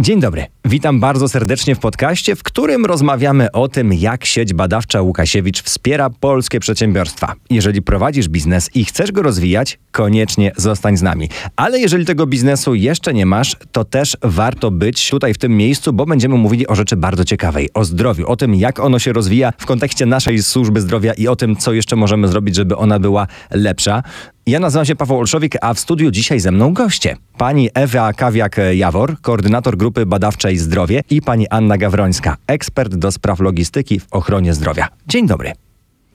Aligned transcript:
Dzień 0.00 0.20
dobry. 0.20 0.46
Witam 0.64 1.00
bardzo 1.00 1.28
serdecznie 1.28 1.74
w 1.74 1.78
podcaście, 1.78 2.36
w 2.36 2.42
którym 2.42 2.86
rozmawiamy 2.86 3.52
o 3.52 3.68
tym, 3.68 3.92
jak 3.92 4.24
sieć 4.24 4.54
badawcza 4.54 5.02
Łukasiewicz 5.02 5.62
wspiera 5.62 6.10
polskie 6.10 6.60
przedsiębiorstwa. 6.60 7.34
Jeżeli 7.50 7.82
prowadzisz 7.82 8.28
biznes 8.28 8.70
i 8.74 8.84
chcesz 8.84 9.12
go 9.12 9.22
rozwijać, 9.22 9.78
koniecznie 9.92 10.52
zostań 10.56 10.96
z 10.96 11.02
nami. 11.02 11.28
Ale 11.56 11.78
jeżeli 11.78 12.04
tego 12.04 12.26
biznesu 12.26 12.74
jeszcze 12.74 13.14
nie 13.14 13.26
masz, 13.26 13.56
to 13.72 13.84
też 13.84 14.16
warto 14.22 14.70
być 14.70 15.10
tutaj 15.10 15.34
w 15.34 15.38
tym 15.38 15.56
miejscu, 15.56 15.92
bo 15.92 16.06
będziemy 16.06 16.36
mówili 16.36 16.66
o 16.66 16.74
rzeczy 16.74 16.96
bardzo 16.96 17.24
ciekawej, 17.24 17.68
o 17.74 17.84
zdrowiu, 17.84 18.26
o 18.26 18.36
tym, 18.36 18.54
jak 18.54 18.80
ono 18.80 18.98
się 18.98 19.12
rozwija 19.12 19.52
w 19.58 19.66
kontekście 19.66 20.06
naszej 20.06 20.42
służby 20.42 20.80
zdrowia 20.80 21.12
i 21.12 21.28
o 21.28 21.36
tym, 21.36 21.56
co 21.56 21.72
jeszcze 21.72 21.96
możemy 21.96 22.28
zrobić, 22.28 22.54
żeby 22.54 22.76
ona 22.76 22.98
była 22.98 23.26
lepsza. 23.50 24.02
Ja 24.48 24.60
nazywam 24.60 24.84
się 24.84 24.96
Paweł 24.96 25.18
Olszowik, 25.18 25.56
a 25.60 25.74
w 25.74 25.80
studiu 25.80 26.10
dzisiaj 26.10 26.40
ze 26.40 26.50
mną 26.50 26.72
goście. 26.72 27.16
Pani 27.38 27.70
Ewa 27.74 28.12
Kawiak-Jawor, 28.12 29.14
koordynator 29.20 29.76
grupy 29.76 30.06
badawczej 30.06 30.58
Zdrowie 30.58 31.02
i 31.10 31.22
pani 31.22 31.48
Anna 31.48 31.78
Gawrońska, 31.78 32.36
ekspert 32.46 32.94
do 32.94 33.12
spraw 33.12 33.40
logistyki 33.40 34.00
w 34.00 34.06
ochronie 34.10 34.54
zdrowia. 34.54 34.88
Dzień 35.06 35.26
dobry. 35.26 35.52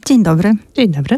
Dzień 0.06 0.24
dobry. 0.24 0.54
Dzień 0.76 0.92
dobry. 0.92 1.18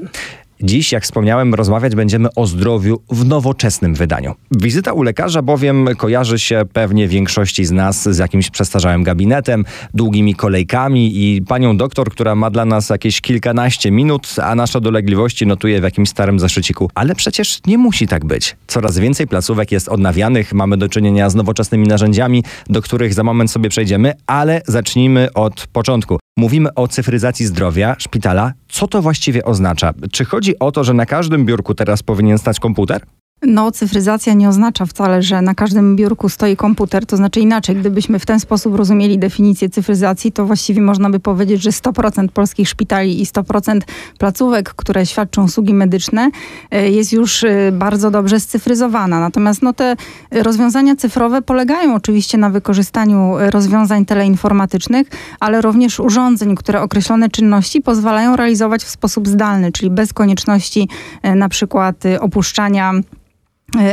Dziś, 0.62 0.92
jak 0.92 1.04
wspomniałem, 1.04 1.54
rozmawiać 1.54 1.96
będziemy 1.96 2.30
o 2.36 2.48
zdrowiu 2.48 3.02
w 3.10 3.26
nowoczesnym 3.26 3.96
wydaniu. 3.96 4.36
Wizyta 4.52 4.94
u 4.94 5.04
lekarza 5.04 5.42
bowiem 5.42 5.88
kojarzy 5.98 6.40
się 6.40 6.64
pewnie 6.74 7.08
większości 7.08 7.66
z 7.66 7.72
nas 7.72 8.10
z 8.10 8.18
jakimś 8.18 8.50
przestarzałym 8.50 9.04
gabinetem, 9.04 9.66
długimi 9.94 10.36
kolejkami 10.36 11.12
i 11.16 11.42
panią 11.42 11.78
doktor, 11.78 12.12
która 12.12 12.36
ma 12.36 12.50
dla 12.50 12.66
nas 12.66 12.90
jakieś 12.90 13.22
kilkanaście 13.22 13.92
minut, 13.92 14.36
a 14.44 14.56
nasze 14.56 14.82
dolegliwości 14.82 15.48
notuje 15.48 15.80
w 15.80 15.84
jakimś 15.84 16.10
starym 16.10 16.40
zaszyciku. 16.40 16.90
Ale 16.96 17.16
przecież 17.16 17.60
nie 17.68 17.78
musi 17.78 18.08
tak 18.08 18.26
być. 18.26 18.56
Coraz 18.68 18.98
więcej 19.00 19.28
placówek 19.28 19.72
jest 19.72 19.90
odnawianych, 19.90 20.54
mamy 20.54 20.78
do 20.78 20.90
czynienia 20.90 21.30
z 21.30 21.36
nowoczesnymi 21.36 21.88
narzędziami, 21.88 22.44
do 22.70 22.82
których 22.82 23.14
za 23.14 23.24
moment 23.24 23.52
sobie 23.52 23.70
przejdziemy, 23.70 24.14
ale 24.28 24.62
zacznijmy 24.68 25.34
od 25.34 25.68
początku. 25.68 26.20
Mówimy 26.38 26.74
o 26.74 26.88
cyfryzacji 26.88 27.46
zdrowia 27.46 27.96
szpitala. 28.00 28.54
Co 28.70 28.88
to 28.88 29.02
właściwie 29.02 29.46
oznacza? 29.46 29.94
Czy 30.12 30.26
chodzi 30.26 30.45
o 30.60 30.72
to, 30.72 30.84
że 30.84 30.94
na 30.94 31.06
każdym 31.06 31.46
biurku 31.46 31.76
teraz 31.76 32.04
powinien 32.04 32.38
stać 32.38 32.60
komputer? 32.60 33.02
No, 33.48 33.72
cyfryzacja 33.72 34.34
nie 34.34 34.50
oznacza 34.50 34.86
wcale, 34.86 35.22
że 35.22 35.42
na 35.42 35.56
każdym 35.56 35.96
biurku 35.96 36.30
stoi 36.30 36.56
komputer. 36.56 37.06
To 37.06 37.18
znaczy 37.18 37.40
inaczej, 37.40 37.76
gdybyśmy 37.76 38.20
w 38.20 38.26
ten 38.26 38.40
sposób 38.40 38.76
rozumieli 38.76 39.20
definicję 39.20 39.70
cyfryzacji, 39.70 40.32
to 40.32 40.46
właściwie 40.46 40.82
można 40.82 41.10
by 41.10 41.20
powiedzieć, 41.20 41.62
że 41.62 41.70
100% 41.70 42.28
polskich 42.28 42.70
szpitali 42.70 43.22
i 43.22 43.26
100% 43.26 43.82
placówek, 44.18 44.74
które 44.74 45.06
świadczą 45.06 45.44
usługi 45.44 45.74
medyczne, 45.74 46.30
e, 46.72 46.90
jest 46.90 47.14
już 47.14 47.44
e, 47.44 47.72
bardzo 47.72 48.12
dobrze 48.12 48.40
scyfryzowana. 48.40 49.20
Natomiast 49.20 49.62
no, 49.62 49.74
te 49.74 49.96
rozwiązania 50.32 50.96
cyfrowe 50.96 51.42
polegają 51.42 51.96
oczywiście 51.96 52.38
na 52.38 52.50
wykorzystaniu 52.50 53.38
e, 53.38 53.52
rozwiązań 53.52 54.06
teleinformatycznych, 54.06 55.08
ale 55.40 55.62
również 55.62 56.00
urządzeń, 56.00 56.56
które 56.56 56.82
określone 56.82 57.30
czynności 57.30 57.82
pozwalają 57.82 58.36
realizować 58.36 58.84
w 58.84 58.90
sposób 58.90 59.28
zdalny, 59.28 59.72
czyli 59.72 59.90
bez 59.90 60.14
konieczności 60.14 60.90
na 61.24 61.50
przykład 61.50 62.04
opuszczania 62.20 62.94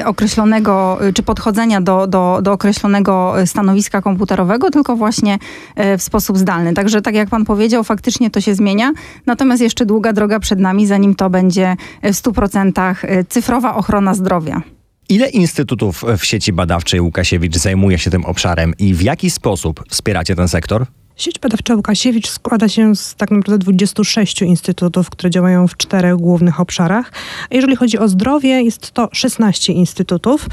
określonego, 0.05 0.99
e, 1.09 1.13
czy 1.13 1.23
podchodzenia 1.23 1.81
do, 1.81 2.07
do, 2.07 2.39
do 2.43 2.53
określonego 2.53 3.35
stanowiska 3.47 4.03
komputerowego, 4.03 4.71
tylko 4.71 4.97
właśnie 4.97 5.39
e, 5.77 5.99
w 5.99 6.03
sposób 6.03 6.39
zdalny. 6.39 6.75
Także 6.75 7.03
tak 7.03 7.15
jak 7.15 7.29
pan 7.29 7.45
powiedział, 7.45 7.85
faktycznie 7.85 8.31
to 8.31 8.41
się 8.41 8.55
zmienia, 8.55 8.93
natomiast 9.27 9.63
jeszcze 9.63 9.87
długa 9.87 10.13
droga 10.13 10.41
przed 10.41 10.59
nami, 10.59 10.87
zanim 10.87 11.15
to 11.15 11.31
będzie 11.31 11.77
w 12.03 12.07
100% 12.07 12.95
cyfrowa 13.29 13.75
ochrona 13.75 14.15
zdrowia. 14.15 14.63
Ile 15.09 15.29
instytutów 15.29 16.05
w 16.19 16.25
sieci 16.25 16.53
badawczej 16.53 17.01
Łukasiewicz 17.01 17.57
zajmuje 17.57 17.99
się 17.99 18.11
tym 18.11 18.25
obszarem 18.25 18.75
i 18.79 18.95
w 18.95 19.03
jaki 19.03 19.31
sposób 19.31 19.85
wspieracie 19.89 20.37
ten 20.37 20.49
sektor? 20.49 20.87
Sieć 21.23 21.39
badawcza 21.39 21.75
Łukasiewicz 21.75 22.29
składa 22.29 22.69
się 22.69 22.97
z 22.97 23.15
tak 23.15 23.31
naprawdę 23.31 23.59
26 23.59 24.43
instytutów, 24.43 25.11
które 25.11 25.31
działają 25.31 25.69
w 25.69 25.77
czterech 25.77 26.17
głównych 26.17 26.61
obszarach. 26.61 27.13
Jeżeli 27.51 27.77
chodzi 27.77 27.99
o 27.99 28.09
zdrowie, 28.09 28.63
jest 28.63 28.91
to 28.91 29.09
16 29.13 29.73
instytutów 29.73 30.47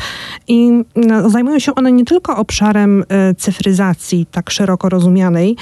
i 0.47 0.71
no, 0.95 1.29
zajmują 1.29 1.59
się 1.59 1.75
one 1.75 1.91
nie 1.91 2.05
tylko 2.05 2.37
obszarem 2.37 3.03
e, 3.09 3.35
cyfryzacji, 3.35 4.25
tak 4.31 4.49
szeroko 4.49 4.89
rozumianej, 4.89 5.55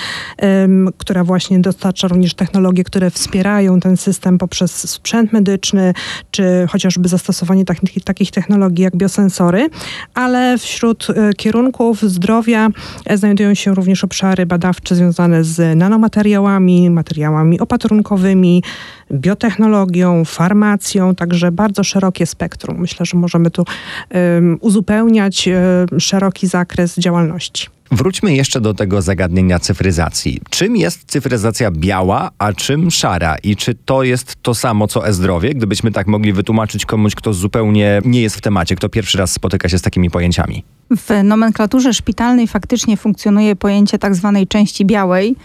która 0.97 1.23
właśnie 1.23 1.59
dostarcza 1.59 2.07
również 2.07 2.33
technologie, 2.33 2.83
które 2.83 3.11
wspierają 3.11 3.79
ten 3.79 3.97
system 3.97 4.37
poprzez 4.37 4.89
sprzęt 4.89 5.33
medyczny, 5.33 5.93
czy 6.31 6.67
chociażby 6.69 7.09
zastosowanie 7.09 7.65
takich 8.05 8.31
technologii 8.31 8.83
jak 8.83 8.95
biosensory, 8.95 9.69
ale 10.13 10.57
wśród 10.57 11.07
e, 11.09 11.33
kierunków 11.33 12.01
zdrowia 12.01 12.69
e, 13.05 13.17
znajdują 13.17 13.53
się 13.53 13.73
również 13.73 14.03
obszary 14.03 14.45
badawcze 14.45 14.96
związane 14.97 15.43
z 15.43 15.77
nanomateriałami, 15.77 16.89
materiałami 16.89 17.59
opatrunkowymi, 17.59 18.63
biotechnologią, 19.11 20.25
farmacją, 20.25 21.15
także 21.15 21.51
bardzo 21.51 21.83
szerokie 21.83 22.25
spektrum. 22.25 22.79
Myślę, 22.79 23.05
że 23.05 23.17
możemy 23.17 23.51
tu 23.51 23.63
um, 24.11 24.57
uzupełniać 24.61 25.49
um, 25.89 25.99
szeroki 25.99 26.47
zakres 26.47 26.97
działalności. 26.97 27.76
Wróćmy 27.91 28.35
jeszcze 28.35 28.61
do 28.61 28.73
tego 28.73 29.01
zagadnienia 29.01 29.59
cyfryzacji. 29.59 30.41
Czym 30.49 30.75
jest 30.75 31.03
cyfryzacja 31.05 31.71
biała, 31.71 32.31
a 32.37 32.53
czym 32.53 32.91
szara? 32.91 33.35
I 33.43 33.55
czy 33.55 33.75
to 33.75 34.03
jest 34.03 34.35
to 34.41 34.55
samo 34.55 34.87
co 34.87 35.07
e-zdrowie? 35.07 35.53
Gdybyśmy 35.53 35.91
tak 35.91 36.07
mogli 36.07 36.33
wytłumaczyć 36.33 36.85
komuś, 36.85 37.15
kto 37.15 37.33
zupełnie 37.33 38.01
nie 38.05 38.21
jest 38.21 38.35
w 38.35 38.41
temacie, 38.41 38.75
kto 38.75 38.89
pierwszy 38.89 39.17
raz 39.17 39.31
spotyka 39.31 39.69
się 39.69 39.77
z 39.77 39.81
takimi 39.81 40.09
pojęciami. 40.09 40.63
W 40.97 41.23
nomenklaturze 41.23 41.93
szpitalnej 41.93 42.47
faktycznie 42.47 42.97
funkcjonuje 42.97 43.55
pojęcie 43.55 43.99
tak 43.99 44.15
zwanej 44.15 44.47
części 44.47 44.85
białej, 44.85 45.35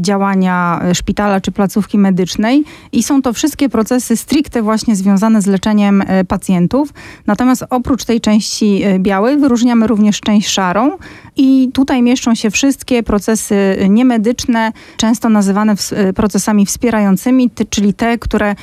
działania 0.00 0.80
szpitala 0.94 1.40
czy 1.40 1.52
placówki 1.52 1.98
medycznej 1.98 2.64
i 2.92 3.02
są 3.02 3.22
to 3.22 3.32
wszystkie 3.32 3.68
procesy 3.68 4.16
stricte 4.16 4.62
właśnie 4.62 4.96
związane 4.96 5.42
z 5.42 5.46
leczeniem 5.46 6.02
e, 6.06 6.24
pacjentów. 6.24 6.88
Natomiast 7.26 7.64
oprócz 7.70 8.04
tej 8.04 8.20
części 8.20 8.82
e, 8.82 8.98
białej 8.98 9.36
wyróżniamy 9.36 9.86
również 9.86 10.20
część 10.20 10.48
szarą 10.48 10.90
i 11.36 11.70
tutaj 11.72 12.02
mieszczą 12.02 12.34
się 12.34 12.50
wszystkie 12.50 13.02
procesy 13.02 13.76
niemedyczne, 13.88 14.72
często 14.96 15.28
nazywane 15.28 15.74
procesami 16.14 16.66
wspierającymi, 16.66 17.50
czyli 17.70 17.94
te, 17.94 18.18
które 18.18 18.54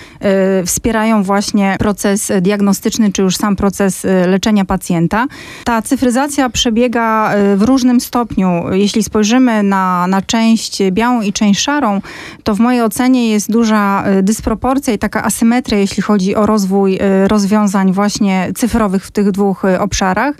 wspierają 0.65 1.23
właśnie 1.23 1.75
proces 1.79 2.31
diagnostyczny 2.41 3.11
czy 3.11 3.21
już 3.21 3.35
sam 3.35 3.55
proces 3.55 4.05
leczenia 4.27 4.65
pacjenta. 4.65 5.27
Ta 5.63 5.81
cyfryzacja 5.81 6.49
przebiega 6.49 7.31
w 7.55 7.61
różnym 7.61 8.01
stopniu. 8.01 8.63
Jeśli 8.71 9.03
spojrzymy 9.03 9.63
na, 9.63 10.07
na 10.07 10.21
część 10.21 10.72
część 10.73 10.91
białą 10.91 11.21
i 11.21 11.33
część 11.33 11.61
szarą, 11.61 12.01
to 12.43 12.55
w 12.55 12.59
mojej 12.59 12.81
ocenie 12.81 13.29
jest 13.29 13.51
duża 13.51 14.03
y, 14.19 14.23
dysproporcja 14.23 14.93
i 14.93 14.97
taka 14.97 15.23
asymetria, 15.23 15.77
jeśli 15.77 16.03
chodzi 16.03 16.35
o 16.35 16.45
rozwój 16.45 16.95
y, 16.95 17.27
rozwiązań 17.27 17.93
właśnie 17.93 18.51
cyfrowych 18.55 19.05
w 19.05 19.11
tych 19.11 19.31
dwóch 19.31 19.65
y, 19.65 19.79
obszarach, 19.79 20.35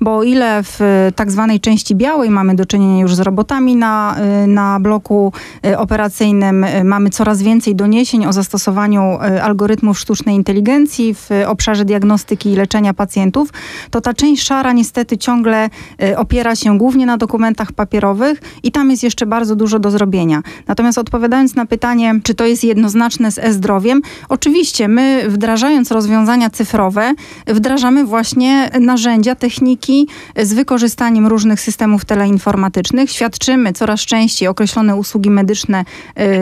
bo 0.00 0.16
o 0.16 0.22
ile 0.22 0.62
w 0.62 0.80
tak 1.16 1.30
zwanej 1.30 1.60
części 1.60 1.94
białej 1.94 2.30
mamy 2.30 2.54
do 2.54 2.66
czynienia 2.66 3.02
już 3.02 3.14
z 3.14 3.20
robotami 3.20 3.76
na, 3.76 4.16
na 4.46 4.80
bloku 4.80 5.32
operacyjnym, 5.76 6.66
mamy 6.84 7.10
coraz 7.10 7.42
więcej 7.42 7.74
doniesień 7.74 8.26
o 8.26 8.32
zastosowaniu 8.32 9.18
algorytmów 9.42 9.98
sztucznej 9.98 10.34
inteligencji 10.34 11.14
w 11.14 11.28
obszarze 11.46 11.84
diagnostyki 11.84 12.50
i 12.50 12.56
leczenia 12.56 12.94
pacjentów, 12.94 13.48
to 13.90 14.00
ta 14.00 14.14
część 14.14 14.42
szara 14.42 14.72
niestety 14.72 15.18
ciągle 15.18 15.70
opiera 16.16 16.56
się 16.56 16.78
głównie 16.78 17.06
na 17.06 17.16
dokumentach 17.16 17.72
papierowych 17.72 18.40
i 18.62 18.72
tam 18.72 18.90
jest 18.90 19.02
jeszcze 19.02 19.26
bardzo 19.26 19.56
dużo 19.56 19.67
dużo 19.68 19.78
do 19.78 19.90
zrobienia. 19.90 20.42
Natomiast 20.66 20.98
odpowiadając 20.98 21.54
na 21.54 21.66
pytanie, 21.66 22.14
czy 22.22 22.34
to 22.34 22.46
jest 22.46 22.64
jednoznaczne 22.64 23.32
z 23.32 23.38
e-zdrowiem, 23.38 24.00
oczywiście 24.28 24.88
my 24.88 25.24
wdrażając 25.28 25.90
rozwiązania 25.90 26.50
cyfrowe, 26.50 27.14
wdrażamy 27.46 28.04
właśnie 28.04 28.70
narzędzia, 28.80 29.34
techniki 29.34 30.08
z 30.36 30.54
wykorzystaniem 30.54 31.26
różnych 31.26 31.60
systemów 31.60 32.04
teleinformatycznych. 32.04 33.10
Świadczymy 33.10 33.72
coraz 33.72 34.00
częściej 34.00 34.48
określone 34.48 34.96
usługi 34.96 35.30
medyczne 35.30 35.84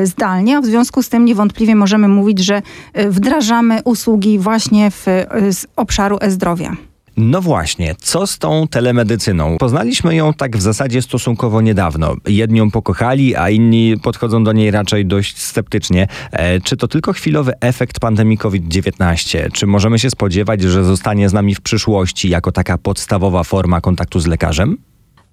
y, 0.03 0.07
zdalnie, 0.07 0.59
a 0.59 0.61
w 0.61 0.67
związku 0.67 1.03
z 1.03 1.09
tym 1.09 1.25
niewątpliwie 1.25 1.75
możemy 1.75 2.09
mówić, 2.09 2.39
że 2.39 2.63
y, 2.99 3.11
wdrażamy 3.11 3.81
usługi 3.85 4.39
właśnie 4.39 4.91
w, 4.91 5.09
y, 5.09 5.53
z 5.53 5.67
obszaru 5.77 6.19
e-zdrowia. 6.21 6.77
No 7.17 7.43
właśnie, 7.43 7.95
co 7.99 8.27
z 8.27 8.39
tą 8.39 8.69
telemedycyną? 8.69 9.57
Poznaliśmy 9.59 10.15
ją 10.15 10.35
tak 10.35 10.57
w 10.57 10.63
zasadzie 10.63 11.03
stosunkowo 11.03 11.61
niedawno. 11.61 12.15
Jedni 12.27 12.59
ją 12.59 12.71
pokochali, 12.71 13.37
a 13.37 13.51
inni 13.51 13.97
podchodzą 14.03 14.45
do 14.45 14.53
niej 14.53 14.71
raczej 14.71 15.07
dość 15.07 15.39
sceptycznie. 15.39 16.09
E, 16.33 16.61
czy 16.61 16.77
to 16.77 16.89
tylko 16.89 17.13
chwilowy 17.13 17.53
efekt 17.61 18.01
pandemii 18.01 18.39
COVID-19? 18.39 19.53
Czy 19.53 19.67
możemy 19.67 19.99
się 19.99 20.11
spodziewać, 20.11 20.63
że 20.63 20.85
zostanie 20.85 21.29
z 21.29 21.33
nami 21.33 21.55
w 21.55 21.61
przyszłości 21.61 22.29
jako 22.29 22.53
taka 22.53 22.79
podstawowa 22.79 23.45
forma 23.45 23.81
kontaktu 23.81 24.21
z 24.21 24.27
lekarzem? 24.27 24.79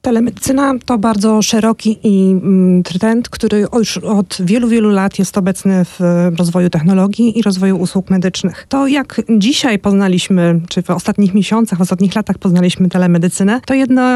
Telemedycyna 0.03 0.73
to 0.85 0.97
bardzo 0.97 1.41
szeroki 1.41 1.99
i 2.03 2.31
mm, 2.31 2.83
trend, 2.83 3.29
który 3.29 3.65
już 3.73 3.97
od 3.97 4.37
wielu, 4.39 4.67
wielu 4.67 4.89
lat 4.89 5.19
jest 5.19 5.37
obecny 5.37 5.85
w 5.85 5.99
rozwoju 6.37 6.69
technologii 6.69 7.39
i 7.39 7.41
rozwoju 7.41 7.77
usług 7.77 8.09
medycznych. 8.09 8.65
To 8.69 8.87
jak 8.87 9.21
dzisiaj 9.37 9.79
poznaliśmy, 9.79 10.61
czy 10.69 10.81
w 10.81 10.89
ostatnich 10.89 11.33
miesiącach, 11.33 11.79
w 11.79 11.81
ostatnich 11.81 12.15
latach 12.15 12.37
poznaliśmy 12.37 12.89
telemedycynę, 12.89 13.61
to 13.65 13.73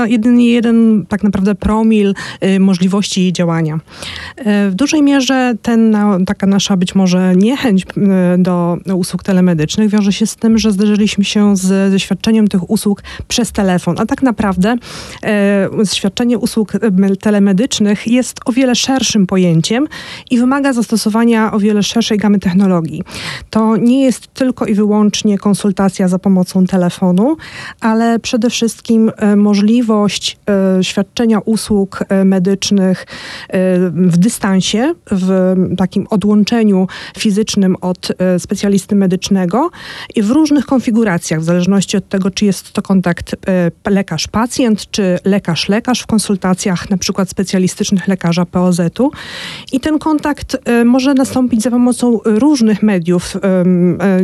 jedynie 0.07 0.51
jeden 0.51 1.06
tak 1.10 1.24
naprawdę 1.24 1.56
promil 1.56 2.13
y, 2.44 2.60
możliwości 2.60 3.22
jej 3.22 3.33
działania. 3.33 3.75
Y, 3.75 4.69
w 4.69 4.75
dużej 4.75 5.01
mierze 5.01 5.54
ten, 5.62 5.98
taka 6.25 6.48
nasza 6.48 6.78
być 6.78 6.95
może 6.95 7.36
niechęć 7.36 7.83
y, 7.83 7.88
do 8.38 8.78
usług 8.95 9.24
telemedycznych 9.24 9.90
wiąże 9.90 10.13
się 10.13 10.28
z 10.28 10.36
tym, 10.36 10.57
że 10.57 10.72
zderzyliśmy 10.72 11.24
się 11.24 11.57
z, 11.57 11.92
ze 11.92 12.00
świadczeniem 12.00 12.48
tych 12.48 12.69
usług 12.69 13.04
przez 13.28 13.51
telefon, 13.51 13.95
a 14.00 14.06
tak 14.06 14.22
naprawdę 14.22 14.75
świadczenie 15.85 16.38
usług 16.38 16.74
telemedycznych 17.21 18.07
jest 18.07 18.39
o 18.45 18.51
wiele 18.51 18.75
szerszym 18.75 19.27
pojęciem 19.27 19.88
i 20.31 20.39
wymaga 20.39 20.74
zastosowania 20.74 21.51
o 21.51 21.59
wiele 21.59 21.83
szerszej 21.83 22.18
gamy 22.18 22.39
technologii. 22.39 23.03
To 23.50 23.77
nie 23.77 24.03
jest 24.03 24.27
tylko 24.33 24.65
i 24.65 24.74
wyłącznie 24.74 25.38
konsultacja 25.38 26.07
za 26.07 26.19
pomocą 26.19 26.65
telefonu, 26.65 27.38
ale 27.79 28.19
przede 28.19 28.50
wszystkim 28.50 29.12
e, 29.18 29.35
możliwość 29.35 30.38
e, 30.50 30.83
świadczenia 30.83 31.39
usług 31.39 32.03
e, 32.09 32.25
medycznych 32.25 33.06
w 33.91 34.18
dystansie, 34.18 34.94
w 35.12 35.56
takim 35.77 36.07
odłączeniu 36.09 36.88
fizycznym 37.18 37.75
od 37.81 38.12
specjalisty 38.39 38.95
medycznego 38.95 39.69
i 40.15 40.21
w 40.21 40.31
różnych 40.31 40.65
konfiguracjach, 40.65 41.39
w 41.39 41.44
zależności 41.44 41.97
od 41.97 42.09
tego, 42.09 42.31
czy 42.31 42.45
jest 42.45 42.71
to 42.71 42.81
kontakt 42.81 43.35
lekarz-pacjent, 43.85 44.88
czy 44.91 45.19
lekarz-lekarz 45.69 46.04
w 46.04 46.08
konsultacjach 46.08 46.90
na 46.90 46.98
przykład 46.98 47.30
specjalistycznych 47.30 48.08
lekarza 48.08 48.46
POZ-u. 48.46 49.12
I 49.72 49.80
ten 49.80 50.00
kontakt 50.00 50.58
może 50.86 51.14
nastąpić 51.14 51.62
za 51.62 51.72
pomocą 51.72 52.19
różnych 52.25 52.84
mediów, 52.84 53.38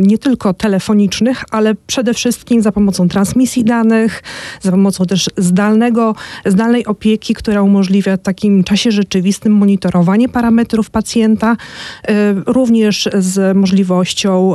nie 0.00 0.18
tylko 0.18 0.54
telefonicznych, 0.54 1.44
ale 1.50 1.74
przede 1.86 2.14
wszystkim 2.14 2.62
za 2.62 2.72
pomocą 2.72 3.08
transmisji 3.08 3.64
danych, 3.64 4.22
za 4.60 4.70
pomocą 4.70 5.06
też 5.06 5.30
zdalnego, 5.36 6.14
zdalnej 6.46 6.86
opieki, 6.86 7.34
która 7.34 7.62
umożliwia 7.62 8.16
w 8.16 8.22
takim 8.22 8.64
czasie 8.64 8.90
rzeczywistym 8.90 9.52
monitorowanie 9.52 10.28
parametrów 10.28 10.90
pacjenta, 10.90 11.56
e, 12.08 12.34
również 12.46 13.08
z 13.18 13.56
możliwością 13.56 14.54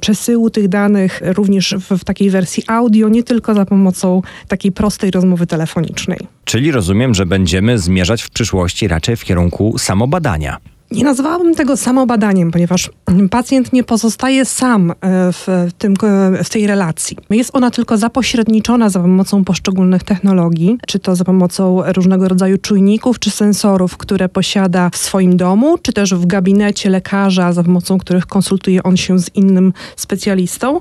przesyłu 0.00 0.50
tych 0.50 0.68
danych, 0.68 1.20
również 1.24 1.74
w, 1.78 1.98
w 1.98 2.04
takiej 2.04 2.30
wersji 2.30 2.62
audio, 2.66 3.08
nie 3.08 3.22
tylko 3.22 3.54
za 3.54 3.66
pomocą 3.66 4.22
takiej 4.48 4.72
prostej 4.72 5.10
rozmowy 5.10 5.46
telefonicznej. 5.46 5.97
Czyli 6.44 6.72
rozumiem, 6.72 7.14
że 7.14 7.26
będziemy 7.26 7.78
zmierzać 7.78 8.22
w 8.22 8.30
przyszłości 8.30 8.88
raczej 8.88 9.16
w 9.16 9.24
kierunku 9.24 9.78
samobadania. 9.78 10.56
Nie 10.90 11.04
nazwałabym 11.04 11.54
tego 11.54 11.76
samobadaniem, 11.76 12.50
ponieważ 12.50 12.90
pacjent 13.30 13.72
nie 13.72 13.84
pozostaje 13.84 14.44
sam 14.44 14.90
e, 14.90 14.94
w, 15.32 15.46
tym, 15.78 15.94
e, 16.02 16.44
w 16.44 16.50
tej 16.50 16.66
relacji. 16.66 17.16
Jest 17.30 17.50
ona 17.52 17.70
tylko 17.70 17.96
zapośredniczona 17.96 18.88
za 18.88 19.00
pomocą 19.00 19.44
poszczególnych 19.44 20.02
technologii, 20.02 20.78
czy 20.86 20.98
to 20.98 21.16
za 21.16 21.24
pomocą 21.24 21.82
różnego 21.92 22.28
rodzaju 22.28 22.58
czujników 22.58 23.18
czy 23.18 23.30
sensorów, 23.30 23.96
które 23.96 24.28
posiada 24.28 24.90
w 24.90 24.96
swoim 24.96 25.36
domu, 25.36 25.78
czy 25.82 25.92
też 25.92 26.14
w 26.14 26.26
gabinecie 26.26 26.90
lekarza, 26.90 27.52
za 27.52 27.64
pomocą 27.64 27.98
których 27.98 28.26
konsultuje 28.26 28.82
on 28.82 28.96
się 28.96 29.18
z 29.18 29.30
innym 29.34 29.72
specjalistą. 29.96 30.80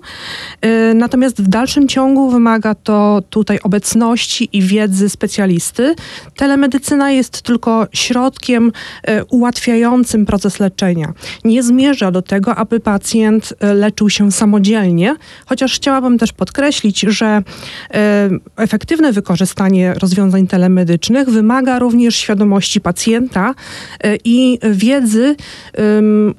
E, 0.61 0.93
natomiast 0.93 1.41
w 1.41 1.47
dalszym 1.47 1.87
ciągu 1.87 2.29
wymaga 2.29 2.75
to 2.75 3.21
tutaj 3.29 3.59
obecności 3.63 4.49
i 4.53 4.61
wiedzy 4.61 5.09
specjalisty. 5.09 5.95
Telemedycyna 6.35 7.11
jest 7.11 7.41
tylko 7.41 7.87
środkiem 7.93 8.71
ułatwiającym 9.29 9.96
proces 10.27 10.59
leczenia. 10.59 11.13
Nie 11.43 11.63
zmierza 11.63 12.11
do 12.11 12.21
tego, 12.21 12.55
aby 12.55 12.79
pacjent 12.79 13.53
e, 13.59 13.73
leczył 13.73 14.09
się 14.09 14.31
samodzielnie, 14.31 15.15
chociaż 15.45 15.75
chciałabym 15.75 16.17
też 16.17 16.33
podkreślić, 16.33 16.99
że 16.99 17.25
e, 17.25 18.29
efektywne 18.57 19.11
wykorzystanie 19.11 19.93
rozwiązań 19.93 20.47
telemedycznych 20.47 21.29
wymaga 21.29 21.79
również 21.79 22.15
świadomości 22.15 22.81
pacjenta 22.81 23.53
e, 24.03 24.17
i 24.23 24.59
wiedzy 24.71 25.35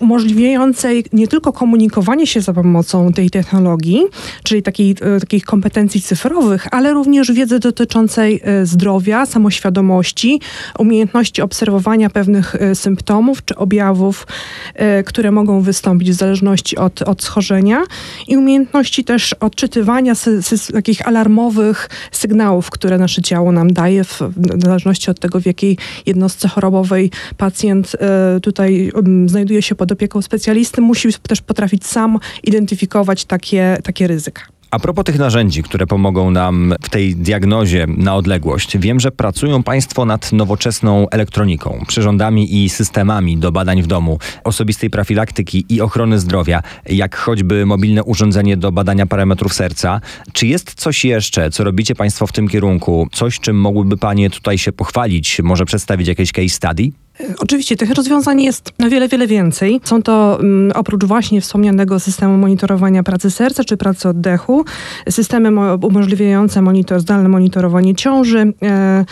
umożliwiającej 0.00 1.04
nie 1.12 1.28
tylko 1.28 1.52
komunikowanie 1.52 2.26
się 2.26 2.40
za 2.40 2.52
pomocą 2.52 3.12
tej 3.12 3.30
technologii, 3.30 4.02
czyli 4.42 4.62
takiej, 4.62 4.94
takich 5.20 5.44
kompetencji 5.44 6.00
cyfrowych, 6.00 6.66
ale 6.70 6.92
również 6.92 7.32
wiedzy 7.32 7.58
dotyczącej 7.58 8.40
zdrowia, 8.62 9.26
samoświadomości, 9.26 10.40
umiejętności 10.78 11.42
obserwowania 11.42 12.10
pewnych 12.10 12.56
symptomów 12.74 13.42
czy 13.48 13.56
objawów, 13.56 14.26
e, 14.74 15.02
które 15.02 15.30
mogą 15.30 15.60
wystąpić 15.60 16.10
w 16.10 16.14
zależności 16.14 16.76
od, 16.76 17.02
od 17.02 17.22
schorzenia 17.22 17.82
i 18.28 18.36
umiejętności 18.36 19.04
też 19.04 19.32
odczytywania 19.32 20.14
sy, 20.14 20.42
sy, 20.42 20.72
takich 20.72 21.08
alarmowych 21.08 21.88
sygnałów, 22.12 22.70
które 22.70 22.98
nasze 22.98 23.22
ciało 23.22 23.52
nam 23.52 23.72
daje 23.72 24.04
w, 24.04 24.22
w 24.36 24.62
zależności 24.62 25.10
od 25.10 25.20
tego, 25.20 25.40
w 25.40 25.46
jakiej 25.46 25.78
jednostce 26.06 26.48
chorobowej 26.48 27.10
pacjent 27.36 27.92
e, 28.00 28.40
tutaj 28.40 28.92
znajduje 29.26 29.62
się 29.62 29.74
pod 29.74 29.92
opieką 29.92 30.22
specjalisty, 30.22 30.80
musi 30.80 31.08
też 31.12 31.40
potrafić 31.40 31.86
sam 31.86 32.18
identyfikować 32.44 33.24
takie, 33.24 33.78
takie 33.82 34.06
ryzyka. 34.06 34.57
A 34.70 34.78
propos 34.78 35.04
tych 35.04 35.18
narzędzi, 35.18 35.62
które 35.62 35.86
pomogą 35.86 36.30
nam 36.30 36.74
w 36.82 36.88
tej 36.88 37.16
diagnozie 37.16 37.86
na 37.96 38.16
odległość, 38.16 38.78
wiem, 38.78 39.00
że 39.00 39.10
pracują 39.10 39.62
Państwo 39.62 40.04
nad 40.04 40.32
nowoczesną 40.32 41.08
elektroniką, 41.10 41.84
przyrządami 41.88 42.64
i 42.64 42.68
systemami 42.68 43.36
do 43.36 43.52
badań 43.52 43.82
w 43.82 43.86
domu, 43.86 44.18
osobistej 44.44 44.90
profilaktyki 44.90 45.64
i 45.68 45.80
ochrony 45.80 46.18
zdrowia, 46.18 46.62
jak 46.86 47.16
choćby 47.16 47.66
mobilne 47.66 48.04
urządzenie 48.04 48.56
do 48.56 48.72
badania 48.72 49.06
parametrów 49.06 49.54
serca. 49.54 50.00
Czy 50.32 50.46
jest 50.46 50.74
coś 50.74 51.04
jeszcze, 51.04 51.50
co 51.50 51.64
robicie 51.64 51.94
Państwo 51.94 52.26
w 52.26 52.32
tym 52.32 52.48
kierunku? 52.48 53.08
Coś, 53.12 53.40
czym 53.40 53.60
mogłyby 53.60 53.96
Panie 53.96 54.30
tutaj 54.30 54.58
się 54.58 54.72
pochwalić? 54.72 55.40
Może 55.42 55.64
przedstawić 55.64 56.08
jakieś 56.08 56.32
case 56.32 56.48
study? 56.48 56.90
Oczywiście 57.38 57.76
tych 57.76 57.90
rozwiązań 57.90 58.42
jest 58.42 58.72
wiele, 58.90 59.08
wiele 59.08 59.26
więcej. 59.26 59.80
Są 59.84 60.02
to 60.02 60.38
um, 60.40 60.72
oprócz 60.74 61.04
właśnie 61.04 61.40
wspomnianego 61.40 62.00
systemu 62.00 62.36
monitorowania 62.36 63.02
pracy 63.02 63.30
serca 63.30 63.64
czy 63.64 63.76
pracy 63.76 64.08
oddechu, 64.08 64.64
systemy 65.10 65.74
umożliwiające 65.76 66.62
monitor, 66.62 67.00
zdalne 67.00 67.28
monitorowanie 67.28 67.94
ciąży, 67.94 68.52
e, 68.62 69.04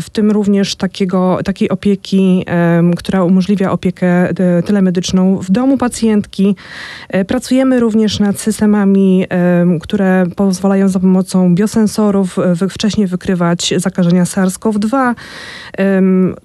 w 0.00 0.10
tym 0.10 0.30
również 0.30 0.76
takiego, 0.76 1.38
takiej 1.44 1.68
opieki, 1.68 2.46
która 2.96 3.24
umożliwia 3.24 3.72
opiekę 3.72 4.06
e, 4.06 4.62
telemedyczną 4.62 5.38
w 5.38 5.50
domu 5.50 5.78
pacjentki. 5.78 6.56
E, 7.08 7.24
pracujemy 7.24 7.80
również 7.80 8.20
nad 8.20 8.40
systemami, 8.40 9.26
które 9.80 10.26
pozwalają 10.36 10.88
za 10.88 11.00
pomocą 11.00 11.54
biosensorów 11.54 12.36
wcześniej 12.70 13.06
wykrywać 13.06 13.74
zakażenia 13.76 14.24
SARS-CoV-2. 14.24 15.14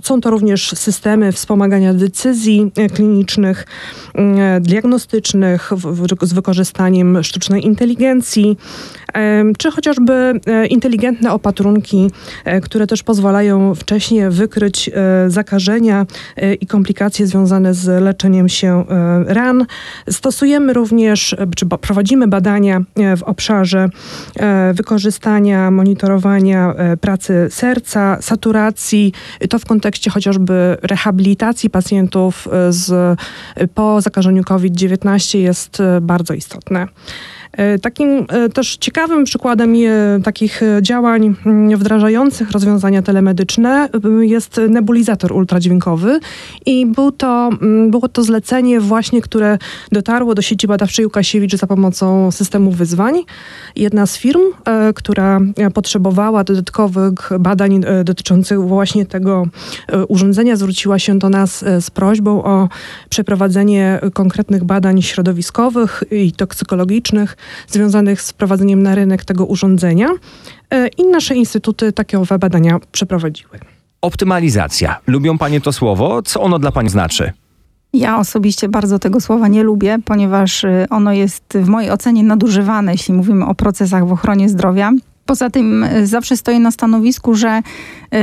Są 0.04 0.22
to 0.22 0.30
również 0.30 0.70
systemy 0.70 0.89
systemy 0.92 1.32
wspomagania 1.32 1.94
decyzji 1.94 2.72
e, 2.78 2.90
klinicznych, 2.90 3.66
e, 4.16 4.60
diagnostycznych 4.62 5.72
z 6.22 6.34
wykorzystaniem 6.34 7.24
sztucznej 7.24 7.66
inteligencji, 7.66 8.58
czy 9.58 9.72
chociażby 9.72 10.14
e, 10.46 10.66
inteligentne 10.68 11.32
opatrunki, 11.32 12.12
które 12.64 12.88
też 12.88 13.04
pozwalają 13.04 13.76
wcześniej 13.76 14.30
wykryć 14.30 14.90
zakażenia 15.28 16.06
i 16.62 16.68
komplikacje 16.68 17.28
związane 17.28 17.74
z 17.74 18.04
leczeniem 18.04 18.50
się 18.50 18.86
ran. 19.26 19.66
Stosujemy 20.10 20.74
również, 20.74 21.36
czy 21.56 21.66
prowadzimy 21.66 22.28
badania 22.28 22.82
w 23.18 23.24
obszarze 23.24 23.90
wykorzystania, 24.74 25.72
monitorowania 25.72 26.74
pracy 27.02 27.48
serca, 27.50 28.22
saturacji, 28.22 29.14
to 29.50 29.60
w 29.60 29.66
kontekście 29.66 30.12
chociażby 30.12 30.78
rehabilitacji 30.82 31.70
pacjentów 31.70 32.48
e, 32.48 32.74
z, 32.74 33.20
po 33.74 34.02
zakażeniu 34.02 34.44
COVID-19 34.44 35.38
jest 35.38 35.80
e, 35.80 36.02
bardzo 36.02 36.34
istotne. 36.34 36.88
E, 37.52 37.80
takim 37.80 38.26
e, 38.30 38.50
też 38.50 38.78
ciekawym 38.78 39.24
przykładem 39.24 39.74
takich 40.24 40.64
e, 40.64 40.80
działań 40.82 41.36
mm, 41.46 41.78
wdrażających 41.78 42.52
rozwiązania 42.52 43.02
telemedyczne 43.02 43.90
jest 44.22 44.62
nebulizator 44.70 45.32
ultradźwiękowy 45.32 46.20
i 46.66 46.86
był 46.86 47.12
to, 47.12 47.50
mm, 47.62 47.92
było 47.92 48.08
to 48.10 48.24
zlecenie 48.24 48.80
właśnie, 48.80 49.22
które 49.22 49.58
dotarło 49.92 50.36
do 50.36 50.42
sieci 50.42 50.68
badawczej 50.68 51.06
Łukasiewicz 51.06 51.56
za 51.56 51.68
pomocą 51.68 52.32
systemu 52.32 52.72
wyzwań. 52.72 53.16
Jedna 53.76 54.06
z 54.06 54.18
firm, 54.18 54.42
która 54.96 55.40
potrzebowała 55.74 56.44
dodatkowych 56.44 57.30
badań 57.40 57.82
dotyczących 58.04 58.62
właśnie 58.62 59.06
tego 59.06 59.46
urządzenia, 60.08 60.56
zwróciła 60.56 61.00
się 61.00 61.20
do 61.20 61.30
nas 61.30 61.66
z 61.80 61.92
prośbą 61.92 62.44
o 62.44 62.70
przeprowadzenie 63.10 64.00
konkretnych 64.14 64.64
badań 64.64 65.02
środowiskowych 65.02 66.04
i 66.12 66.32
toksykologicznych 66.32 67.38
związanych 67.68 68.22
z 68.22 68.32
wprowadzeniem 68.32 68.84
na 68.84 68.96
rynek 68.96 69.26
tego 69.26 69.46
urządzenia 69.46 70.08
i 70.98 71.08
nasze 71.08 71.36
instytuty 71.36 71.94
takie 71.94 72.20
owe 72.20 72.40
badania 72.40 72.80
przeprowadziły. 72.92 73.60
Optymalizacja. 74.02 75.00
Lubią 75.08 75.38
Panie 75.38 75.62
to 75.62 75.74
słowo? 75.74 76.22
Co 76.22 76.42
ono 76.42 76.60
dla 76.60 76.72
Pani 76.72 76.90
znaczy? 76.90 77.32
Ja 77.94 78.20
osobiście 78.20 78.70
bardzo 78.70 79.00
tego 79.00 79.22
słowa 79.22 79.48
nie 79.48 79.64
lubię, 79.64 79.98
ponieważ 80.06 80.64
y, 80.64 80.86
ono 80.90 81.14
jest 81.14 81.44
w 81.56 81.68
mojej 81.68 81.92
ocenie 81.92 82.24
nadużywane, 82.24 82.92
jeśli 82.92 83.14
mówimy 83.14 83.46
o 83.46 83.56
procesach 83.56 84.08
w 84.08 84.12
ochronie 84.12 84.50
zdrowia. 84.50 84.92
Poza 85.30 85.50
tym 85.50 85.84
y, 85.84 86.08
zawsze 86.08 86.38
stoję 86.38 86.60
na 86.60 86.72
stanowisku, 86.72 87.36
że 87.36 87.62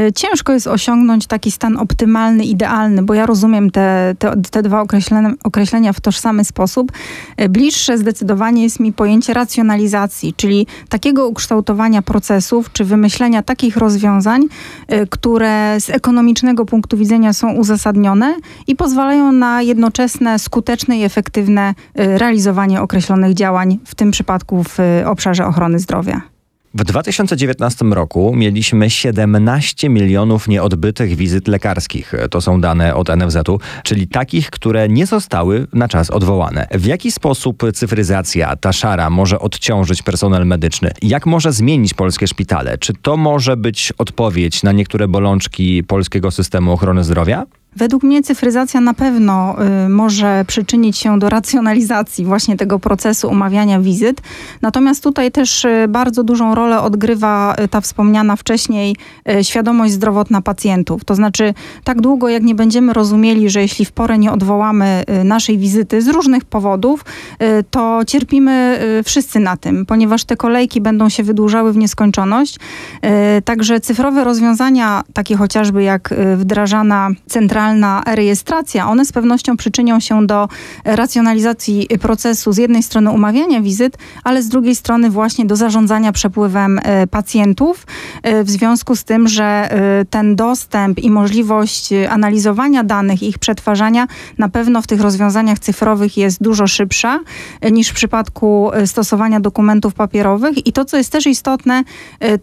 y, 0.08 0.12
ciężko 0.12 0.52
jest 0.52 0.66
osiągnąć 0.66 1.26
taki 1.26 1.50
stan 1.50 1.76
optymalny, 1.76 2.44
idealny, 2.44 3.02
bo 3.02 3.14
ja 3.14 3.26
rozumiem 3.26 3.70
te, 3.70 4.14
te, 4.18 4.32
te 4.50 4.62
dwa 4.62 4.80
określenia, 4.80 5.32
określenia 5.44 5.92
w 5.92 6.00
tożsamy 6.00 6.44
sposób. 6.44 6.92
Y, 7.40 7.48
bliższe 7.48 7.98
zdecydowanie 7.98 8.62
jest 8.62 8.80
mi 8.80 8.92
pojęcie 8.92 9.34
racjonalizacji, 9.34 10.34
czyli 10.36 10.66
takiego 10.88 11.28
ukształtowania 11.28 12.02
procesów, 12.02 12.72
czy 12.72 12.84
wymyślenia 12.84 13.42
takich 13.42 13.76
rozwiązań, 13.76 14.42
które 15.10 15.80
z 15.80 15.90
ekonomicznego 15.90 16.64
punktu 16.64 16.96
widzenia 16.96 17.32
są 17.32 17.52
uzasadnione 17.52 18.34
i 18.66 18.76
pozwalają 18.76 19.32
na 19.32 19.62
jednoczesne, 19.62 20.38
skuteczne 20.38 20.98
i 20.98 21.04
efektywne 21.04 21.74
realizowanie 21.94 22.80
określonych 22.80 23.34
działań, 23.34 23.78
w 23.84 23.94
tym 23.94 24.10
przypadku 24.10 24.64
w 24.64 24.78
obszarze 25.04 25.46
ochrony 25.46 25.78
zdrowia. 25.78 26.35
W 26.78 26.84
2019 26.84 27.84
roku 27.84 28.32
mieliśmy 28.34 28.90
17 28.90 29.88
milionów 29.88 30.48
nieodbytych 30.48 31.16
wizyt 31.16 31.48
lekarskich. 31.48 32.14
To 32.30 32.40
są 32.40 32.60
dane 32.60 32.94
od 32.94 33.08
NFZ-u, 33.08 33.60
czyli 33.82 34.08
takich, 34.08 34.50
które 34.50 34.88
nie 34.88 35.06
zostały 35.06 35.66
na 35.72 35.88
czas 35.88 36.10
odwołane. 36.10 36.66
W 36.70 36.86
jaki 36.86 37.10
sposób 37.10 37.62
cyfryzacja, 37.74 38.56
ta 38.56 38.72
szara, 38.72 39.10
może 39.10 39.38
odciążyć 39.38 40.02
personel 40.02 40.46
medyczny? 40.46 40.90
Jak 41.02 41.26
może 41.26 41.52
zmienić 41.52 41.94
polskie 41.94 42.26
szpitale? 42.26 42.78
Czy 42.78 42.92
to 43.02 43.16
może 43.16 43.56
być 43.56 43.92
odpowiedź 43.98 44.62
na 44.62 44.72
niektóre 44.72 45.08
bolączki 45.08 45.84
polskiego 45.84 46.30
systemu 46.30 46.72
ochrony 46.72 47.04
zdrowia? 47.04 47.46
Według 47.76 48.02
mnie 48.02 48.22
cyfryzacja 48.22 48.80
na 48.80 48.94
pewno 48.94 49.56
y, 49.84 49.88
może 49.88 50.44
przyczynić 50.46 50.98
się 50.98 51.18
do 51.18 51.28
racjonalizacji 51.28 52.24
właśnie 52.24 52.56
tego 52.56 52.78
procesu 52.78 53.28
umawiania 53.28 53.80
wizyt. 53.80 54.20
Natomiast 54.62 55.02
tutaj 55.02 55.30
też 55.30 55.64
y, 55.64 55.86
bardzo 55.88 56.24
dużą 56.24 56.54
rolę 56.54 56.80
odgrywa 56.80 57.56
y, 57.64 57.68
ta 57.68 57.80
wspomniana 57.80 58.36
wcześniej 58.36 58.96
y, 59.30 59.44
świadomość 59.44 59.92
zdrowotna 59.92 60.42
pacjentów. 60.42 61.04
To 61.04 61.14
znaczy, 61.14 61.54
tak 61.84 62.00
długo 62.00 62.28
jak 62.28 62.42
nie 62.42 62.54
będziemy 62.54 62.92
rozumieli, 62.92 63.50
że 63.50 63.62
jeśli 63.62 63.84
w 63.84 63.92
porę 63.92 64.18
nie 64.18 64.32
odwołamy 64.32 65.04
y, 65.20 65.24
naszej 65.24 65.58
wizyty 65.58 66.02
z 66.02 66.08
różnych 66.08 66.44
powodów, 66.44 67.04
y, 67.42 67.64
to 67.70 68.00
cierpimy 68.06 68.56
wszyscy 69.04 69.40
na 69.40 69.56
tym, 69.56 69.86
ponieważ 69.86 70.24
te 70.24 70.36
kolejki 70.36 70.80
będą 70.80 71.08
się 71.08 71.22
wydłużały 71.22 71.72
w 71.72 71.76
nieskończoność. 71.76 72.56
Także 73.44 73.80
cyfrowe 73.80 74.24
rozwiązania, 74.24 75.02
takie 75.12 75.36
chociażby 75.36 75.82
jak 75.82 76.14
wdrażana 76.36 77.10
centralna 77.26 77.65
rejestracja, 78.06 78.88
one 78.88 79.04
z 79.04 79.12
pewnością 79.12 79.56
przyczynią 79.56 80.00
się 80.00 80.26
do 80.26 80.48
racjonalizacji 80.84 81.88
procesu. 82.00 82.52
Z 82.52 82.56
jednej 82.56 82.82
strony 82.82 83.10
umawiania 83.10 83.60
wizyt, 83.60 83.98
ale 84.24 84.42
z 84.42 84.48
drugiej 84.48 84.74
strony 84.74 85.10
właśnie 85.10 85.46
do 85.46 85.56
zarządzania 85.56 86.12
przepływem 86.12 86.80
e, 86.82 87.06
pacjentów 87.06 87.86
e, 88.22 88.44
w 88.44 88.50
związku 88.50 88.96
z 88.96 89.04
tym, 89.04 89.28
że 89.28 89.44
e, 89.44 90.04
ten 90.04 90.36
dostęp 90.36 90.98
i 90.98 91.10
możliwość 91.10 91.90
analizowania 92.10 92.84
danych 92.84 93.22
ich 93.22 93.38
przetwarzania 93.38 94.06
na 94.38 94.48
pewno 94.48 94.82
w 94.82 94.86
tych 94.86 95.00
rozwiązaniach 95.00 95.58
cyfrowych 95.58 96.16
jest 96.16 96.42
dużo 96.42 96.66
szybsza 96.66 97.20
niż 97.72 97.88
w 97.88 97.94
przypadku 97.94 98.70
stosowania 98.86 99.40
dokumentów 99.40 99.94
papierowych. 99.94 100.66
I 100.66 100.72
to, 100.72 100.84
co 100.84 100.96
jest 100.96 101.12
też 101.12 101.26
istotne, 101.26 101.84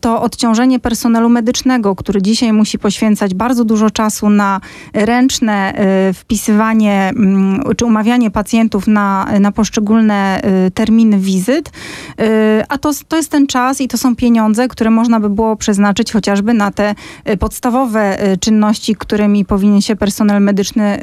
to 0.02 0.22
odciążenie 0.22 0.80
personelu 0.80 1.30
medycznego, 1.30 1.96
który 1.96 2.22
dzisiaj 2.22 2.54
musi 2.54 2.80
poświęcać 2.80 3.34
bardzo 3.34 3.66
dużo 3.66 3.90
czasu 3.90 4.30
na 4.30 4.62
ręczne 5.06 5.74
y, 6.10 6.14
wpisywanie 6.14 7.10
mm, 7.10 7.62
czy 7.78 7.86
umawianie 7.86 8.32
pacjentów 8.32 8.88
na, 8.88 9.28
na 9.40 9.52
poszczególne 9.52 10.42
y, 10.68 10.72
terminy 10.72 11.20
wizyt, 11.20 11.70
y, 11.70 12.24
a 12.70 12.78
to, 12.78 12.92
to 13.08 13.18
jest 13.18 13.32
ten 13.32 13.48
czas 13.48 13.82
i 13.82 13.88
to 13.88 13.98
są 13.98 14.16
pieniądze, 14.16 14.68
które 14.68 14.90
można 14.90 15.20
by 15.20 15.30
było 15.30 15.56
przeznaczyć 15.56 16.12
chociażby 16.12 16.54
na 16.54 16.72
te 16.72 16.96
podstawowe 17.40 18.18
czynności, 18.40 18.96
którymi 18.96 19.46
powinien 19.46 19.82
się 19.82 19.96
personel 19.96 20.42
medyczny 20.42 21.00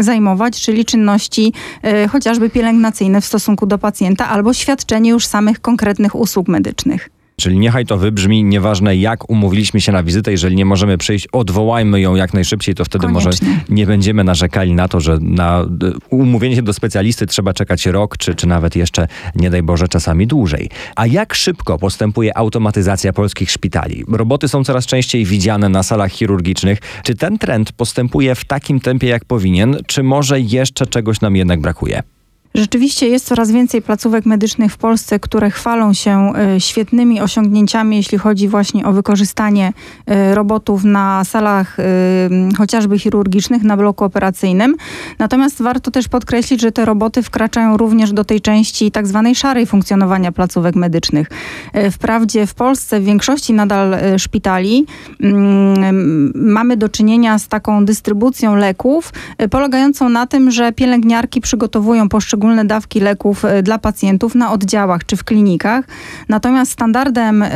zajmować, 0.00 0.60
czyli 0.60 0.84
czynności 0.84 1.52
chociażby 2.10 2.50
pielęgnacyjne 2.50 3.20
w 3.20 3.24
stosunku 3.24 3.66
do 3.66 3.78
pacjenta 3.78 4.28
albo 4.28 4.54
świadczenie 4.54 5.10
już 5.10 5.26
samych 5.26 5.60
konkretnych 5.60 6.14
usług 6.14 6.48
medycznych. 6.48 7.21
Czyli 7.42 7.58
niechaj 7.58 7.86
to 7.86 7.98
wybrzmi, 7.98 8.44
nieważne 8.44 8.96
jak 8.96 9.30
umówiliśmy 9.30 9.80
się 9.80 9.92
na 9.92 10.02
wizytę, 10.02 10.30
jeżeli 10.30 10.56
nie 10.56 10.64
możemy 10.64 10.98
przyjść, 10.98 11.28
odwołajmy 11.32 12.00
ją 12.00 12.14
jak 12.14 12.34
najszybciej, 12.34 12.74
to 12.74 12.84
wtedy 12.84 13.06
Koniecznie. 13.06 13.48
może 13.48 13.62
nie 13.68 13.86
będziemy 13.86 14.24
narzekali 14.24 14.74
na 14.74 14.88
to, 14.88 15.00
że 15.00 15.18
na 15.20 15.66
umówienie 16.10 16.56
się 16.56 16.62
do 16.62 16.72
specjalisty 16.72 17.26
trzeba 17.26 17.52
czekać 17.52 17.86
rok, 17.86 18.16
czy, 18.16 18.34
czy 18.34 18.46
nawet 18.46 18.76
jeszcze, 18.76 19.08
nie 19.34 19.50
daj 19.50 19.62
Boże, 19.62 19.88
czasami 19.88 20.26
dłużej. 20.26 20.70
A 20.96 21.06
jak 21.06 21.34
szybko 21.34 21.78
postępuje 21.78 22.38
automatyzacja 22.38 23.12
polskich 23.12 23.50
szpitali? 23.50 24.04
Roboty 24.08 24.48
są 24.48 24.64
coraz 24.64 24.86
częściej 24.86 25.24
widziane 25.24 25.68
na 25.68 25.82
salach 25.82 26.12
chirurgicznych. 26.12 26.78
Czy 27.02 27.14
ten 27.14 27.38
trend 27.38 27.72
postępuje 27.72 28.34
w 28.34 28.44
takim 28.44 28.80
tempie, 28.80 29.08
jak 29.08 29.24
powinien, 29.24 29.76
czy 29.86 30.02
może 30.02 30.40
jeszcze 30.40 30.86
czegoś 30.86 31.20
nam 31.20 31.36
jednak 31.36 31.60
brakuje? 31.60 32.02
Rzeczywiście 32.54 33.08
jest 33.08 33.26
coraz 33.26 33.50
więcej 33.50 33.82
placówek 33.82 34.26
medycznych 34.26 34.72
w 34.72 34.76
Polsce, 34.76 35.20
które 35.20 35.50
chwalą 35.50 35.92
się 35.92 36.32
e, 36.36 36.60
świetnymi 36.60 37.20
osiągnięciami, 37.20 37.96
jeśli 37.96 38.18
chodzi 38.18 38.48
właśnie 38.48 38.86
o 38.86 38.92
wykorzystanie 38.92 39.72
e, 40.06 40.34
robotów 40.34 40.84
na 40.84 41.24
salach 41.24 41.80
e, 41.80 41.84
chociażby 42.58 42.98
chirurgicznych, 42.98 43.62
na 43.62 43.76
bloku 43.76 44.04
operacyjnym. 44.04 44.76
Natomiast 45.18 45.62
warto 45.62 45.90
też 45.90 46.08
podkreślić, 46.08 46.60
że 46.60 46.72
te 46.72 46.84
roboty 46.84 47.22
wkraczają 47.22 47.76
również 47.76 48.12
do 48.12 48.24
tej 48.24 48.40
części 48.40 48.90
tak 48.90 49.06
zwanej 49.06 49.34
szarej 49.34 49.66
funkcjonowania 49.66 50.32
placówek 50.32 50.76
medycznych. 50.76 51.28
Wprawdzie 51.90 52.46
w 52.46 52.54
Polsce 52.54 53.00
w 53.00 53.04
większości 53.04 53.52
nadal 53.52 53.96
szpitali 54.18 54.86
mm, 55.20 56.32
mamy 56.34 56.76
do 56.76 56.88
czynienia 56.88 57.38
z 57.38 57.48
taką 57.48 57.84
dystrybucją 57.84 58.56
leków, 58.56 59.12
polegającą 59.50 60.08
na 60.08 60.26
tym, 60.26 60.50
że 60.50 60.72
pielęgniarki 60.72 61.40
przygotowują 61.40 62.08
poszczególne 62.08 62.41
poszczególne 62.42 62.64
dawki 62.64 63.00
leków 63.00 63.44
e, 63.44 63.62
dla 63.62 63.78
pacjentów 63.78 64.34
na 64.34 64.52
oddziałach 64.52 65.06
czy 65.06 65.16
w 65.16 65.24
klinikach. 65.24 65.84
Natomiast 66.28 66.72
standardem 66.72 67.42
e, 67.42 67.48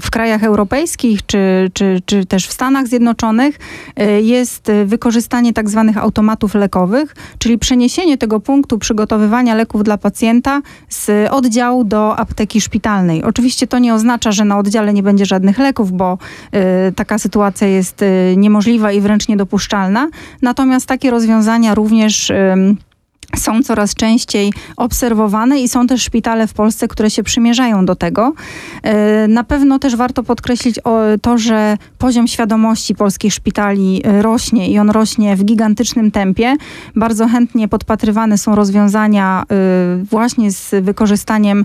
w 0.00 0.10
krajach 0.10 0.44
europejskich 0.44 1.26
czy, 1.26 1.70
czy, 1.72 2.02
czy 2.06 2.26
też 2.26 2.46
w 2.46 2.52
Stanach 2.52 2.86
Zjednoczonych 2.86 3.58
e, 3.96 4.20
jest 4.20 4.72
wykorzystanie 4.84 5.52
tak 5.52 5.70
zwanych 5.70 5.98
automatów 5.98 6.54
lekowych, 6.54 7.14
czyli 7.38 7.58
przeniesienie 7.58 8.18
tego 8.18 8.40
punktu 8.40 8.78
przygotowywania 8.78 9.54
leków 9.54 9.84
dla 9.84 9.98
pacjenta 9.98 10.62
z 10.88 11.30
oddziału 11.30 11.84
do 11.84 12.16
apteki 12.16 12.60
szpitalnej. 12.60 13.22
Oczywiście 13.22 13.66
to 13.66 13.78
nie 13.78 13.94
oznacza, 13.94 14.32
że 14.32 14.44
na 14.44 14.58
oddziale 14.58 14.92
nie 14.92 15.02
będzie 15.02 15.26
żadnych 15.26 15.58
leków, 15.58 15.92
bo 15.92 16.18
taka 16.96 17.18
sytuacja 17.18 17.68
jest 17.68 18.04
niemożliwa 18.36 18.92
i 18.92 19.00
wręcz 19.00 19.28
niedopuszczalna. 19.28 20.08
Natomiast 20.42 20.86
takie 20.86 21.10
rozwiązania 21.10 21.74
również 21.74 22.32
są 23.38 23.62
coraz 23.62 23.94
częściej 23.94 24.52
obserwowane 24.76 25.60
i 25.60 25.68
są 25.68 25.86
też 25.86 26.02
szpitale 26.02 26.46
w 26.46 26.54
Polsce, 26.54 26.88
które 26.88 27.10
się 27.10 27.22
przymierzają 27.22 27.86
do 27.86 27.96
tego. 27.96 28.32
E, 28.82 29.28
na 29.28 29.44
pewno 29.44 29.78
też 29.78 29.96
warto 29.96 30.22
podkreślić 30.22 30.80
to, 31.22 31.38
że 31.38 31.76
poziom 31.98 32.26
świadomości 32.26 32.94
polskich 32.94 33.34
szpitali 33.34 34.02
e, 34.04 34.22
rośnie 34.22 34.70
i 34.70 34.78
on 34.78 34.90
rośnie 34.90 35.36
w 35.36 35.44
gigantycznym 35.44 36.10
tempie. 36.10 36.56
Bardzo 36.96 37.28
chętnie 37.28 37.68
podpatrywane 37.68 38.38
są 38.38 38.54
rozwiązania 38.54 39.42
e, 39.42 40.04
właśnie 40.04 40.52
z 40.52 40.84
wykorzystaniem 40.84 41.64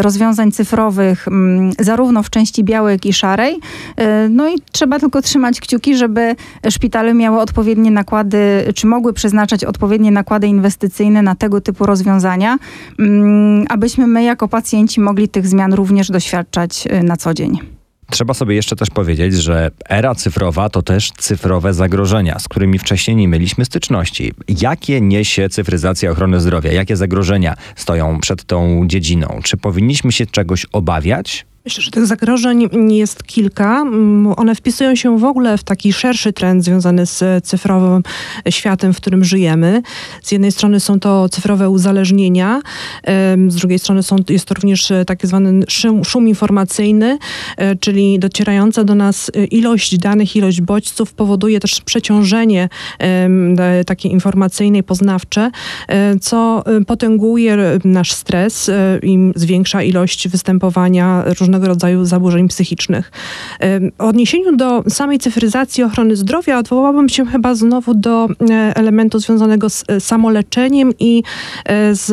rozwiązań 0.00 0.52
cyfrowych, 0.52 1.26
zarówno 1.78 2.22
w 2.22 2.30
części 2.30 2.64
białej, 2.64 2.92
jak 2.92 3.06
i 3.06 3.12
szarej. 3.12 3.60
No 4.30 4.48
i 4.48 4.54
trzeba 4.72 4.98
tylko 4.98 5.22
trzymać 5.22 5.60
kciuki, 5.60 5.96
żeby 5.96 6.36
szpitale 6.70 7.14
miały 7.14 7.40
odpowiednie 7.40 7.90
nakłady, 7.90 8.38
czy 8.74 8.86
mogły 8.86 9.12
przeznaczać 9.12 9.64
odpowiednie 9.64 10.10
nakłady 10.10 10.46
inwestycyjne 10.46 10.73
inwestycyjne 10.74 11.22
na 11.22 11.34
tego 11.34 11.60
typu 11.60 11.86
rozwiązania, 11.86 12.58
mm, 12.98 13.64
abyśmy 13.68 14.06
my 14.06 14.22
jako 14.22 14.48
pacjenci 14.48 15.00
mogli 15.00 15.28
tych 15.28 15.46
zmian 15.46 15.72
również 15.72 16.10
doświadczać 16.10 16.86
y, 16.86 17.02
na 17.02 17.16
co 17.16 17.34
dzień. 17.34 17.58
Trzeba 18.10 18.34
sobie 18.34 18.54
jeszcze 18.54 18.76
też 18.76 18.90
powiedzieć, 18.90 19.34
że 19.34 19.70
era 19.88 20.14
cyfrowa 20.14 20.68
to 20.68 20.82
też 20.82 21.10
cyfrowe 21.18 21.74
zagrożenia, 21.74 22.38
z 22.38 22.48
którymi 22.48 22.78
wcześniej 22.78 23.16
nie 23.16 23.28
mieliśmy 23.28 23.64
styczności. 23.64 24.32
Jakie 24.60 25.00
niesie 25.00 25.48
cyfryzacja 25.48 26.10
ochrony 26.10 26.40
zdrowia? 26.40 26.72
Jakie 26.72 26.96
zagrożenia 26.96 27.54
stoją 27.76 28.20
przed 28.20 28.44
tą 28.44 28.82
dziedziną? 28.86 29.40
Czy 29.42 29.56
powinniśmy 29.56 30.12
się 30.12 30.26
czegoś 30.26 30.66
obawiać? 30.72 31.46
Myślę, 31.66 31.82
że 31.82 31.90
tych 31.90 32.06
zagrożeń 32.06 32.68
jest 32.92 33.24
kilka. 33.24 33.80
Mm, 33.80 34.34
one 34.36 34.54
wpisują 34.54 34.94
się 34.94 35.18
w 35.18 35.24
ogóle 35.24 35.58
w 35.58 35.64
taki 35.64 35.92
szerszy 35.92 36.32
trend 36.32 36.64
związany 36.64 37.06
z 37.06 37.44
cyfrowym 37.44 38.02
światem, 38.50 38.92
w 38.92 38.96
którym 38.96 39.24
żyjemy. 39.24 39.82
Z 40.22 40.32
jednej 40.32 40.52
strony 40.52 40.80
są 40.80 41.00
to 41.00 41.28
cyfrowe 41.28 41.70
uzależnienia, 41.70 42.60
z 43.48 43.54
drugiej 43.56 43.78
strony 43.78 44.02
są, 44.02 44.16
jest 44.28 44.44
to 44.44 44.54
również 44.54 44.92
tak 45.06 45.26
zwany 45.26 45.64
szum, 45.68 46.04
szum 46.04 46.28
informacyjny, 46.28 47.18
e, 47.56 47.76
czyli 47.76 48.18
docierająca 48.18 48.84
do 48.84 48.94
nas 48.94 49.30
ilość 49.50 49.98
danych, 49.98 50.36
ilość 50.36 50.60
bodźców 50.60 51.12
powoduje 51.12 51.60
też 51.60 51.80
przeciążenie 51.80 52.68
takie 53.86 54.08
informacyjne 54.08 54.78
i 54.78 54.82
poznawcze, 54.82 55.50
e, 55.88 56.18
co 56.18 56.64
potęguje 56.86 57.56
nasz 57.84 58.12
stres 58.12 58.68
e, 58.68 58.98
i 59.02 59.32
zwiększa 59.36 59.82
ilość 59.82 60.28
występowania 60.28 61.24
różnych 61.40 61.53
różnego 61.54 61.68
rodzaju 61.68 62.04
zaburzeń 62.04 62.48
psychicznych. 62.48 63.12
W 63.60 63.90
odniesieniu 63.98 64.56
do 64.56 64.84
samej 64.88 65.18
cyfryzacji 65.18 65.84
ochrony 65.84 66.16
zdrowia 66.16 66.58
odwołałabym 66.58 67.08
się 67.08 67.26
chyba 67.26 67.54
znowu 67.54 67.94
do 67.94 68.28
e, 68.50 68.76
elementu 68.76 69.18
związanego 69.18 69.70
z 69.70 69.84
e, 69.88 70.00
samoleczeniem 70.00 70.92
i 70.98 71.22
e, 71.64 71.94
z 71.94 72.10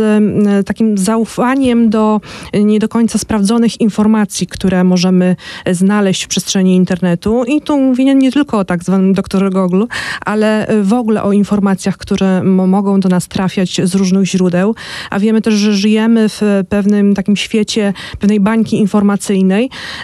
takim 0.65 0.97
zaufaniem 0.97 1.89
do 1.89 2.21
nie 2.53 2.79
do 2.79 2.89
końca 2.89 3.17
sprawdzonych 3.17 3.81
informacji, 3.81 4.47
które 4.47 4.83
możemy 4.83 5.35
znaleźć 5.71 6.23
w 6.23 6.27
przestrzeni 6.27 6.75
internetu. 6.75 7.43
I 7.43 7.61
tu 7.61 7.79
mówię 7.79 8.15
nie 8.15 8.31
tylko 8.31 8.59
o 8.59 8.65
tak 8.65 8.83
zwanym 8.83 9.13
doktorze 9.13 9.49
Google, 9.49 9.83
ale 10.25 10.67
w 10.81 10.93
ogóle 10.93 11.23
o 11.23 11.31
informacjach, 11.31 11.97
które 11.97 12.43
mogą 12.43 12.99
do 12.99 13.09
nas 13.09 13.27
trafiać 13.27 13.81
z 13.83 13.95
różnych 13.95 14.25
źródeł. 14.25 14.75
A 15.09 15.19
wiemy 15.19 15.41
też, 15.41 15.53
że 15.53 15.73
żyjemy 15.73 16.29
w 16.29 16.41
pewnym 16.69 17.13
takim 17.13 17.35
świecie, 17.35 17.93
pewnej 18.19 18.39
bańki 18.39 18.79
informacyjnej, 18.79 19.30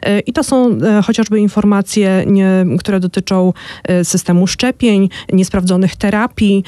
E, 0.03 0.19
I 0.19 0.33
to 0.33 0.43
są 0.43 0.69
e, 0.69 1.01
chociażby 1.01 1.39
informacje, 1.39 2.25
które 2.79 2.99
dotyczą 2.99 3.53
e, 3.83 4.05
systemu 4.05 4.47
szczepień, 4.47 5.09
niesprawdzonych 5.33 5.95
terapii, 5.95 6.63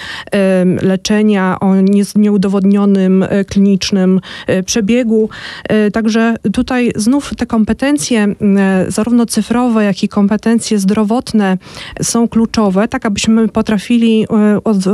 leczenia 0.82 1.60
o 1.60 1.76
nieudowodnionym 2.16 3.26
klinicznym 3.48 4.22
przebiegu. 4.66 5.30
Także 5.94 6.36
tutaj 6.54 6.92
znów 6.96 7.36
te 7.38 7.46
kompetencje, 7.46 8.36
zarówno 8.88 9.26
cyfrowe, 9.26 9.84
jak 9.84 10.04
i 10.04 10.10
kompetencje 10.10 10.80
zdrowotne 10.80 11.58
są 12.02 12.28
kluczowe, 12.28 12.88
tak 12.88 13.06
abyśmy 13.06 13.48
potrafili 13.48 14.28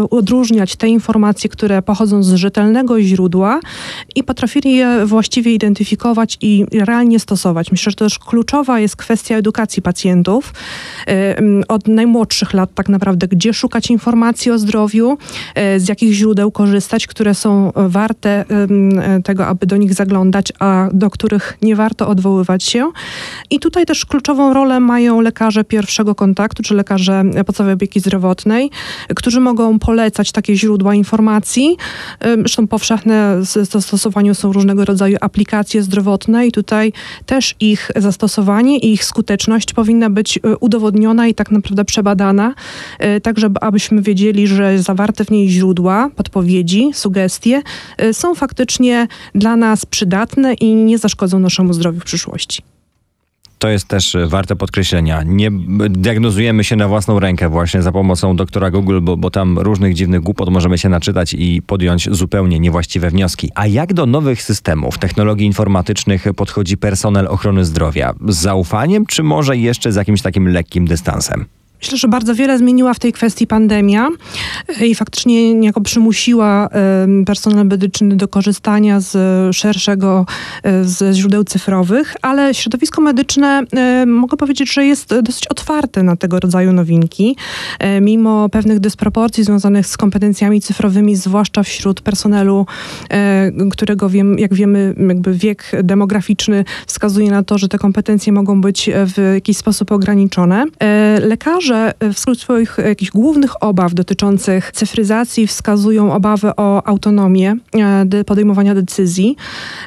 odróżniać 0.10 0.76
te 0.76 0.88
informacje, 0.88 1.50
które 1.50 1.82
pochodzą 1.82 2.24
z 2.24 2.34
rzetelnego 2.34 3.02
źródła 3.02 3.60
i 4.16 4.24
potrafili 4.24 4.76
je 4.76 5.06
właściwie 5.06 5.54
identyfikować 5.54 6.38
i 6.42 6.66
realnie 6.72 7.20
stosować. 7.20 7.55
Myślę, 7.72 7.92
że 7.92 7.96
też 7.96 8.20
kluczowa 8.20 8.80
jest 8.80 8.96
kwestia 8.96 9.36
edukacji 9.36 9.82
pacjentów 9.82 10.54
od 11.68 11.88
najmłodszych 11.88 12.54
lat 12.54 12.70
tak 12.76 12.90
naprawdę, 12.90 13.28
gdzie 13.28 13.54
szukać 13.54 13.90
informacji 13.90 14.52
o 14.52 14.60
zdrowiu, 14.60 15.18
e, 15.56 15.80
z 15.80 15.88
jakich 15.88 16.14
źródeł 16.14 16.52
korzystać, 16.52 17.08
które 17.08 17.36
są 17.36 17.72
warte 17.76 18.46
tego, 19.24 19.48
aby 19.48 19.66
do 19.66 19.78
nich 19.78 19.94
zaglądać, 19.94 20.54
a 20.60 20.90
do 20.94 21.10
których 21.10 21.58
nie 21.62 21.76
warto 21.76 22.08
odwoływać 22.08 22.64
się. 22.64 22.92
I 23.50 23.60
tutaj 23.60 23.86
też 23.86 24.06
kluczową 24.06 24.54
rolę 24.54 24.80
mają 24.80 25.22
lekarze 25.22 25.64
pierwszego 25.64 26.16
kontaktu, 26.16 26.64
czy 26.64 26.74
lekarze 26.74 27.24
podstawowej 27.46 27.76
opieki 27.76 28.00
zdrowotnej, 28.00 28.70
którzy 29.16 29.40
mogą 29.40 29.80
polecać 29.80 30.32
takie 30.32 30.56
źródła 30.56 30.96
informacji. 30.96 31.78
Zresztą 32.22 32.68
powszechne 32.68 33.38
w 33.40 33.46
zastosowaniu 33.46 34.36
są 34.36 34.52
różnego 34.54 34.86
rodzaju 34.86 35.18
aplikacje 35.22 35.84
zdrowotne 35.84 36.48
i 36.48 36.52
tutaj 36.52 36.94
też 37.26 37.45
też 37.46 37.56
ich 37.60 37.92
zastosowanie 37.96 38.78
i 38.78 38.94
ich 38.94 39.06
skuteczność 39.06 39.74
powinna 39.74 40.10
być 40.10 40.38
e, 40.38 40.58
udowodniona 40.58 41.28
i 41.28 41.34
tak 41.34 41.52
naprawdę 41.52 41.86
przebadana, 41.86 42.54
e, 43.00 43.22
tak 43.22 43.40
żeby 43.40 43.60
abyśmy 43.60 44.02
wiedzieli, 44.02 44.48
że 44.48 44.80
zawarte 44.80 45.26
w 45.26 45.32
niej 45.32 45.50
źródła, 45.50 46.10
podpowiedzi, 46.16 46.92
sugestie 46.94 47.62
e, 47.98 48.14
są 48.14 48.36
faktycznie 48.36 49.08
dla 49.36 49.56
nas 49.56 49.86
przydatne 49.86 50.54
i 50.54 50.76
nie 50.76 50.98
zaszkodzą 50.98 51.40
naszemu 51.40 51.74
zdrowiu 51.74 52.00
w 52.00 52.04
przyszłości 52.04 52.75
to 53.60 53.70
jest 53.70 53.88
też 53.88 54.16
e, 54.16 54.28
warte 54.28 54.56
podkreślenia. 54.56 55.24
Nie 55.24 55.52
diagnozujemy 55.90 56.64
się 56.64 56.76
na 56.76 56.88
własną 56.88 57.20
rękę 57.20 57.50
właśnie 57.50 57.82
za 57.82 57.92
pomocą 57.92 58.36
doktora 58.36 58.72
Google, 58.72 59.00
bo, 59.02 59.18
bo 59.18 59.32
tam 59.32 59.60
różnych 59.60 59.94
dziwnych 59.94 60.22
głupot 60.22 60.50
możemy 60.50 60.78
się 60.78 60.90
naczytać 60.90 61.34
i 61.34 61.62
podjąć 61.62 62.10
zupełnie 62.12 62.60
niewłaściwe 62.60 63.10
wnioski. 63.10 63.52
A 63.56 63.68
jak 63.68 63.94
do 63.94 64.06
nowych 64.06 64.42
systemów, 64.42 64.98
technologii 64.98 65.48
informatycznych 65.48 66.26
podchodzi 66.36 66.78
personel 66.78 67.28
ochrony 67.28 67.66
zdrowia? 67.66 68.14
Z 68.28 68.36
zaufaniem, 68.36 69.06
czy 69.06 69.24
może 69.24 69.58
jeszcze 69.58 69.92
z 69.92 69.96
jakimś 69.96 70.22
takim 70.22 70.48
lekkim 70.48 70.86
dystansem? 70.88 71.46
Myślę, 71.82 71.98
że 71.98 72.08
bardzo 72.08 72.36
wiele 72.36 72.58
zmieniła 72.58 72.94
w 72.94 73.00
tej 73.00 73.14
kwestii 73.14 73.48
pandemia 73.48 74.10
e, 74.82 74.88
i 74.88 74.96
faktycznie 74.96 75.54
niejako 75.54 75.82
przymusiła 75.82 76.70
personel 77.26 77.66
medyczny 77.66 78.16
do 78.16 78.28
korzystania 78.28 79.00
z 79.00 79.16
szerszego, 79.56 80.26
e, 80.64 80.84
ze 80.84 81.14
źródeł 81.14 81.44
cyfrowych, 81.44 82.16
ale 82.22 82.54
środowisko 82.54 83.02
medyczne 83.02 83.64
e, 83.74 84.06
mogę 84.06 84.38
powiedzieć, 84.38 84.74
że 84.74 84.86
jest 84.86 85.16
dosyć 85.24 85.48
otwarte 85.48 86.04
na 86.04 86.16
tego 86.16 86.40
rodzaju 86.40 86.74
nowinki, 86.74 87.36
mimo 88.02 88.50
pewnych 88.50 88.80
dysproporcji 88.80 89.44
związanych 89.44 89.88
z 89.88 89.98
kompetencjami 89.98 90.62
cyfrowymi, 90.62 91.16
zwłaszcza 91.16 91.64
wśród 91.64 92.02
personelu, 92.02 92.66
którego 93.72 94.10
wiem, 94.10 94.40
jak 94.40 94.54
wiemy, 94.54 94.96
jakby 95.08 95.34
wiek 95.34 95.72
demograficzny 95.84 96.66
wskazuje 96.88 97.32
na 97.32 97.44
to, 97.44 97.58
że 97.58 97.68
te 97.68 97.78
kompetencje 97.78 98.34
mogą 98.34 98.62
być 98.62 98.90
w 98.94 99.34
jakiś 99.34 99.58
sposób 99.58 99.92
ograniczone. 99.92 100.66
Lekarze 101.22 101.65
że 101.66 101.94
wśród 102.14 102.40
swoich 102.40 102.78
jakichś 102.86 103.12
głównych 103.12 103.64
obaw 103.64 103.94
dotyczących 103.94 104.72
cyfryzacji 104.72 105.48
wskazują 105.48 106.14
obawy 106.14 106.56
o 106.58 106.88
autonomię 106.88 107.56
e, 108.14 108.24
podejmowania 108.24 108.76
decyzji 108.76 109.36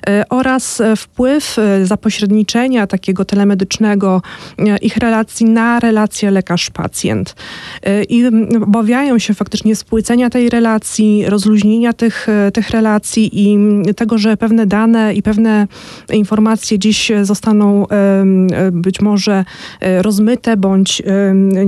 e, 0.08 0.24
oraz 0.30 0.82
wpływ 0.96 1.58
e, 1.58 1.86
zapośredniczenia 1.86 2.86
takiego 2.86 3.24
telemedycznego 3.24 4.22
ich 4.82 4.96
relacji 4.96 5.46
na 5.46 5.80
relację 5.80 6.30
lekarz-pacjent. 6.30 7.34
I 8.08 8.24
obawiają 8.62 9.18
się 9.18 9.34
faktycznie 9.34 9.76
spłycenia 9.76 10.30
tej 10.30 10.50
relacji, 10.50 11.24
rozluźnienia 11.26 11.92
tych, 11.92 12.26
tych 12.54 12.70
relacji 12.70 13.30
i 13.32 13.58
tego, 13.96 14.18
że 14.18 14.36
pewne 14.36 14.66
dane 14.66 15.14
i 15.14 15.22
pewne 15.22 15.66
informacje 16.12 16.78
dziś 16.78 17.12
zostaną 17.22 17.86
być 18.72 19.00
może 19.00 19.44
rozmyte 20.02 20.56
bądź 20.56 21.02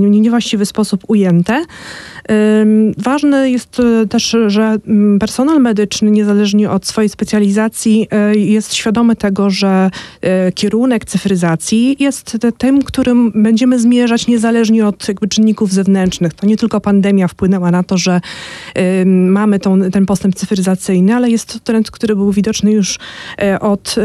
niewłaściwy 0.09 0.65
sposób 0.65 1.03
ujęte. 1.07 1.65
Ważne 2.97 3.51
jest 3.51 3.79
e, 3.79 4.07
też, 4.07 4.35
że 4.47 4.77
mm, 4.87 5.19
personel 5.19 5.61
medyczny, 5.61 6.11
niezależnie 6.11 6.69
od 6.69 6.85
swojej 6.85 7.09
specjalizacji, 7.09 8.07
e, 8.11 8.35
jest 8.35 8.73
świadomy 8.73 9.15
tego, 9.15 9.49
że 9.49 9.91
e, 10.21 10.51
kierunek 10.51 11.05
cyfryzacji 11.05 11.95
jest 11.99 12.37
tym, 12.57 12.81
którym 12.81 13.31
będziemy 13.35 13.79
zmierzać 13.79 14.27
niezależnie 14.27 14.87
od 14.87 15.07
czynników 15.29 15.71
zewnętrznych. 15.71 16.33
To 16.33 16.47
nie 16.47 16.57
tylko 16.57 16.81
pandemia 16.81 17.27
wpłynęła 17.27 17.71
na 17.71 17.83
to, 17.83 17.97
że 17.97 18.21
mamy 19.05 19.59
tą, 19.59 19.91
ten 19.91 20.05
postęp 20.05 20.35
cyfryzacyjny, 20.35 21.15
ale 21.15 21.29
jest 21.29 21.53
to 21.53 21.59
trend, 21.59 21.91
który 21.91 22.15
był 22.15 22.31
widoczny 22.31 22.71
już 22.71 22.99
od 23.59 23.95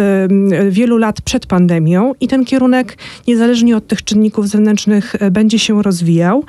wielu 0.71 0.97
lat 0.97 1.21
przed 1.21 1.47
pandemią 1.47 2.15
i 2.21 2.29
ten 2.29 2.45
kierunek, 2.45 2.99
niezależnie 3.29 3.77
od 3.77 3.87
tych 3.87 4.05
czynników 4.05 4.49
zewnętrznych, 4.49 5.17
będzie 5.31 5.59
się 5.59 5.75
rozwijał. 5.87 6.45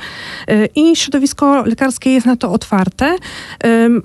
I 0.76 0.95
środowisko 0.95 1.62
lekarskie 1.65 2.10
jest 2.10 2.26
na 2.26 2.36
to 2.36 2.52
otwarte, 2.52 3.15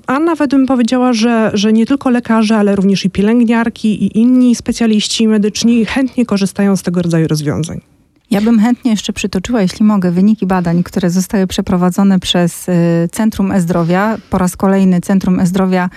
a 0.07 0.19
nawet 0.19 0.51
bym 0.51 0.65
powiedziała, 0.65 1.13
że, 1.13 1.51
że 1.53 1.73
nie 1.73 1.85
tylko 1.85 2.09
lekarze, 2.09 2.57
ale 2.57 2.75
również 2.75 3.05
i 3.05 3.09
pielęgniarki 3.09 4.03
i 4.03 4.19
inni 4.19 4.55
specjaliści 4.55 5.27
medyczni 5.27 5.85
chętnie 5.85 6.25
korzystają 6.25 6.75
z 6.75 6.83
tego 6.83 7.01
rodzaju 7.01 7.27
rozwiązań. 7.27 7.81
Ja 8.31 8.41
bym 8.41 8.59
chętnie 8.59 8.91
jeszcze 8.91 9.13
przytoczyła, 9.13 9.61
jeśli 9.61 9.85
mogę, 9.85 10.11
wyniki 10.11 10.45
badań, 10.45 10.83
które 10.83 11.09
zostały 11.09 11.47
przeprowadzone 11.47 12.19
przez 12.19 12.69
y, 12.69 12.73
Centrum 13.11 13.51
E-Zdrowia. 13.51 14.17
Po 14.29 14.37
raz 14.37 14.57
kolejny 14.57 15.01
Centrum 15.01 15.39
E-Zdrowia 15.39 15.89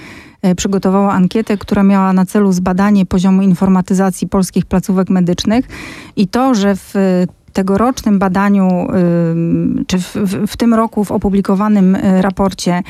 y, 0.46 0.55
przygotowało 0.55 1.12
ankietę, 1.12 1.57
która 1.57 1.83
miała 1.83 2.12
na 2.12 2.27
celu 2.27 2.53
zbadanie 2.53 3.07
poziomu 3.07 3.42
informatyzacji 3.42 4.29
polskich 4.29 4.66
placówek 4.66 5.11
medycznych 5.11 5.64
i 6.16 6.29
to, 6.29 6.55
że 6.55 6.77
w 6.77 6.94
tegorocznym 7.57 8.19
badaniu, 8.19 8.69
czy 9.87 9.99
w, 9.99 10.14
w, 10.47 10.57
tym 10.57 10.75
roku 10.75 11.05
w 11.05 11.12
opublikowanym 11.12 11.97
raporcie 12.21 12.83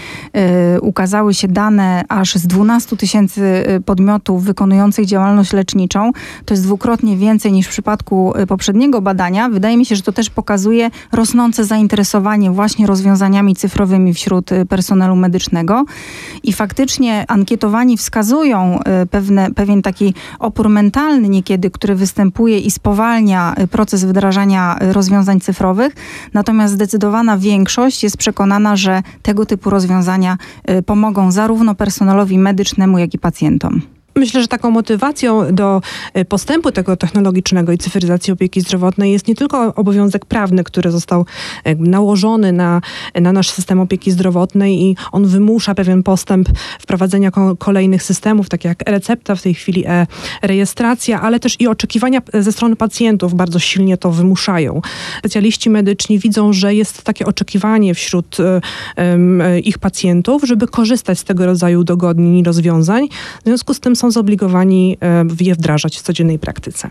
ukazały 0.81 1.35
się 1.35 1.48
dane 1.48 2.05
aż 2.09 2.35
z 2.35 2.46
12 2.46 2.96
tysięcy 2.96 3.64
podmiotów 3.85 4.44
wykonujących 4.44 5.07
działalność 5.07 5.52
leczniczą, 5.52 6.11
to 6.44 6.55
jest 6.55 6.64
dwukrotnie 6.64 7.16
więcej 7.16 7.52
niż 7.52 7.66
w 7.66 7.70
przypadku 7.70 8.33
poprzedniego 8.48 9.00
badania. 9.00 9.48
Wydaje 9.48 9.76
mi 9.76 9.87
się, 9.87 9.96
że 9.96 10.02
to 10.02 10.12
też 10.12 10.31
pokazuje 10.31 10.90
rosnące 11.12 11.64
zainteresowanie 11.64 12.50
właśnie 12.50 12.87
rozwiązaniami 12.87 13.57
cyfrowymi 13.57 14.14
wśród 14.14 14.50
personelu 14.68 15.16
medycznego. 15.16 15.85
I 16.42 16.52
faktycznie 16.52 17.24
ankietowani 17.29 17.96
wskazują 17.96 18.81
pewne, 19.11 19.50
pewien 19.50 19.83
taki 19.83 20.14
opór 20.38 20.68
mentalny 20.68 21.29
niekiedy, 21.29 21.70
który 21.70 21.94
występuje 21.94 22.59
i 22.59 22.70
spowalnia 22.70 23.55
y, 23.61 23.68
proces 23.68 24.05
wdrażania 24.05 24.56
rozwiązań 24.81 25.40
cyfrowych. 25.40 25.95
Natomiast 26.35 26.75
zdecydowana 26.75 27.38
większość 27.38 28.03
jest 28.03 28.16
przekonana, 28.16 28.77
że 28.77 29.03
tego 29.23 29.47
typu 29.47 29.71
rozwiązania 29.71 30.38
y, 30.71 30.83
pomogą 30.83 31.31
zarówno 31.33 31.75
personelowi 31.75 32.38
medycznemu, 32.38 32.99
jak 32.99 33.14
i 33.14 33.19
pacjentom. 33.19 33.95
Myślę, 34.16 34.42
że 34.42 34.48
taką 34.48 34.70
motywacją 34.70 35.55
do 35.55 35.81
e, 36.14 36.24
postępu 36.24 36.72
tego 36.72 36.96
technologicznego 36.96 37.72
i 37.72 37.79
cyfryzacji 37.79 38.33
opieki 38.33 38.61
zdrowotnej 38.61 39.12
jest 39.12 39.29
nie 39.29 39.35
tylko 39.35 39.74
obowiązek 39.74 40.26
prawny, 40.26 40.64
który 40.64 40.90
został 40.90 41.26
nałożony 41.79 42.52
na, 42.52 42.81
na 43.14 43.33
nasz 43.33 43.50
system 43.50 43.81
opieki 43.81 44.11
zdrowotnej 44.11 44.83
i 44.83 44.96
on 45.12 45.26
wymusza 45.26 45.74
pewien 45.74 46.02
postęp 46.02 46.48
wprowadzenia 46.79 47.31
kolejnych 47.59 48.02
systemów, 48.02 48.48
tak 48.48 48.64
jak 48.64 48.90
recepta 48.90 49.35
w 49.35 49.42
tej 49.42 49.55
chwili 49.55 49.85
e-rejestracja, 49.87 51.20
ale 51.20 51.40
też 51.40 51.61
i 51.61 51.68
oczekiwania 51.68 52.20
ze 52.35 52.52
strony 52.52 52.76
pacjentów 52.76 53.35
bardzo 53.35 53.59
silnie 53.59 53.96
to 53.96 54.11
wymuszają. 54.11 54.81
Specjaliści 55.18 55.70
medyczni 55.70 56.18
widzą, 56.18 56.52
że 56.52 56.74
jest 56.74 57.02
takie 57.02 57.26
oczekiwanie 57.26 57.94
wśród 57.94 58.37
e, 58.96 59.61
ich 59.61 59.79
pacjentów, 59.79 60.42
żeby 60.44 60.66
korzystać 60.66 61.18
z 61.18 61.24
tego 61.24 61.46
rodzaju 61.46 61.85
dogodnień 61.85 62.38
i 62.38 62.44
rozwiązań. 62.44 63.09
W 63.40 63.44
związku 63.44 63.74
z 63.74 63.81
tym 63.81 63.96
są 63.96 64.06
są 64.07 64.11
zobligowani 64.11 64.99
e, 65.03 65.25
je 65.40 65.55
wdrażać 65.55 65.99
w 65.99 66.03
codziennej 66.03 66.38
praktyce. 66.38 66.90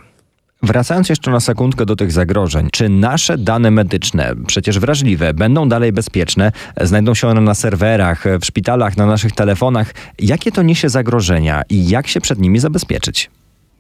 Wracając 0.63 1.09
jeszcze 1.09 1.31
na 1.31 1.39
sekundkę 1.39 1.85
do 1.85 1.95
tych 1.95 2.11
zagrożeń, 2.11 2.69
czy 2.71 2.89
nasze 2.89 3.37
dane 3.37 3.71
medyczne, 3.71 4.33
przecież 4.47 4.79
wrażliwe, 4.79 5.33
będą 5.33 5.69
dalej 5.69 5.91
bezpieczne? 5.91 6.51
Znajdą 6.81 7.13
się 7.13 7.27
one 7.27 7.41
na 7.41 7.53
serwerach, 7.53 8.23
w 8.41 8.45
szpitalach, 8.45 8.97
na 8.97 9.05
naszych 9.05 9.31
telefonach? 9.31 9.93
Jakie 10.19 10.51
to 10.51 10.61
niesie 10.61 10.89
zagrożenia 10.89 11.63
i 11.69 11.89
jak 11.89 12.07
się 12.07 12.21
przed 12.21 12.39
nimi 12.39 12.59
zabezpieczyć? 12.59 13.29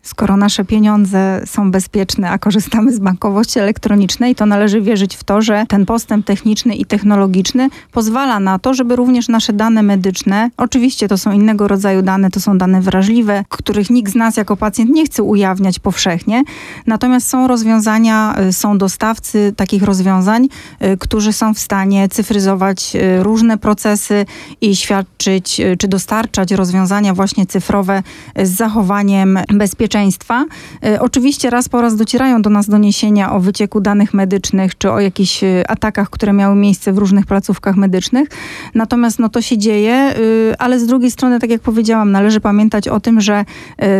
Skoro 0.05 0.37
nasze 0.37 0.65
pieniądze 0.65 1.41
są 1.45 1.71
bezpieczne, 1.71 2.29
a 2.29 2.37
korzystamy 2.37 2.93
z 2.93 2.99
bankowości 2.99 3.59
elektronicznej, 3.59 4.35
to 4.35 4.45
należy 4.45 4.81
wierzyć 4.81 5.15
w 5.15 5.23
to, 5.23 5.41
że 5.41 5.65
ten 5.67 5.85
postęp 5.85 6.25
techniczny 6.25 6.75
i 6.75 6.85
technologiczny 6.85 7.69
pozwala 7.91 8.39
na 8.39 8.59
to, 8.59 8.73
żeby 8.73 8.95
również 8.95 9.27
nasze 9.27 9.53
dane 9.53 9.83
medyczne, 9.83 10.49
oczywiście 10.57 11.07
to 11.07 11.17
są 11.17 11.31
innego 11.31 11.67
rodzaju 11.67 12.01
dane, 12.01 12.29
to 12.29 12.39
są 12.39 12.57
dane 12.57 12.81
wrażliwe, 12.81 13.43
których 13.49 13.89
nikt 13.89 14.11
z 14.11 14.15
nas 14.15 14.37
jako 14.37 14.57
pacjent 14.57 14.91
nie 14.91 15.05
chce 15.05 15.23
ujawniać 15.23 15.79
powszechnie, 15.79 16.43
natomiast 16.87 17.27
są 17.27 17.47
rozwiązania, 17.47 18.35
y, 18.49 18.53
są 18.53 18.77
dostawcy 18.77 19.53
takich 19.57 19.83
rozwiązań, 19.83 20.47
y, 20.83 20.97
którzy 20.97 21.33
są 21.33 21.53
w 21.53 21.59
stanie 21.59 22.09
cyfryzować 22.09 22.95
y, 22.95 23.23
różne 23.23 23.57
procesy 23.57 24.25
i 24.61 24.75
świadczyć 24.75 25.61
czy 25.79 25.87
dostarczać 25.87 26.51
rozwiązania 26.51 27.13
właśnie 27.13 27.45
cyfrowe 27.45 28.03
z 28.43 28.49
zachowaniem 28.49 29.39
bezpieczeństwa 29.53 29.94
bezpieczeństwa. 29.95 30.45
E, 30.83 31.01
oczywiście 31.01 31.49
raz 31.49 31.69
po 31.69 31.81
raz 31.81 31.95
docierają 31.95 32.41
do 32.41 32.49
nas 32.49 32.69
doniesienia 32.69 33.33
o 33.33 33.39
wycieku 33.39 33.81
danych 33.81 34.13
medycznych 34.13 34.77
czy 34.77 34.91
o 34.91 34.99
jakichś 34.99 35.43
e, 35.43 35.63
atakach, 35.67 36.09
które 36.09 36.33
miały 36.33 36.55
miejsce 36.55 36.93
w 36.93 36.97
różnych 36.97 37.25
placówkach 37.25 37.75
medycznych. 37.75 38.29
Natomiast 38.75 39.19
no, 39.19 39.29
to 39.29 39.41
się 39.41 39.57
dzieje, 39.57 39.93
e, 39.93 40.15
ale 40.59 40.79
z 40.79 40.85
drugiej 40.85 41.11
strony, 41.11 41.39
tak 41.39 41.49
jak 41.49 41.61
powiedziałam, 41.61 42.11
należy 42.11 42.39
pamiętać 42.39 42.87
o 42.87 42.99
tym, 42.99 43.21
że 43.21 43.45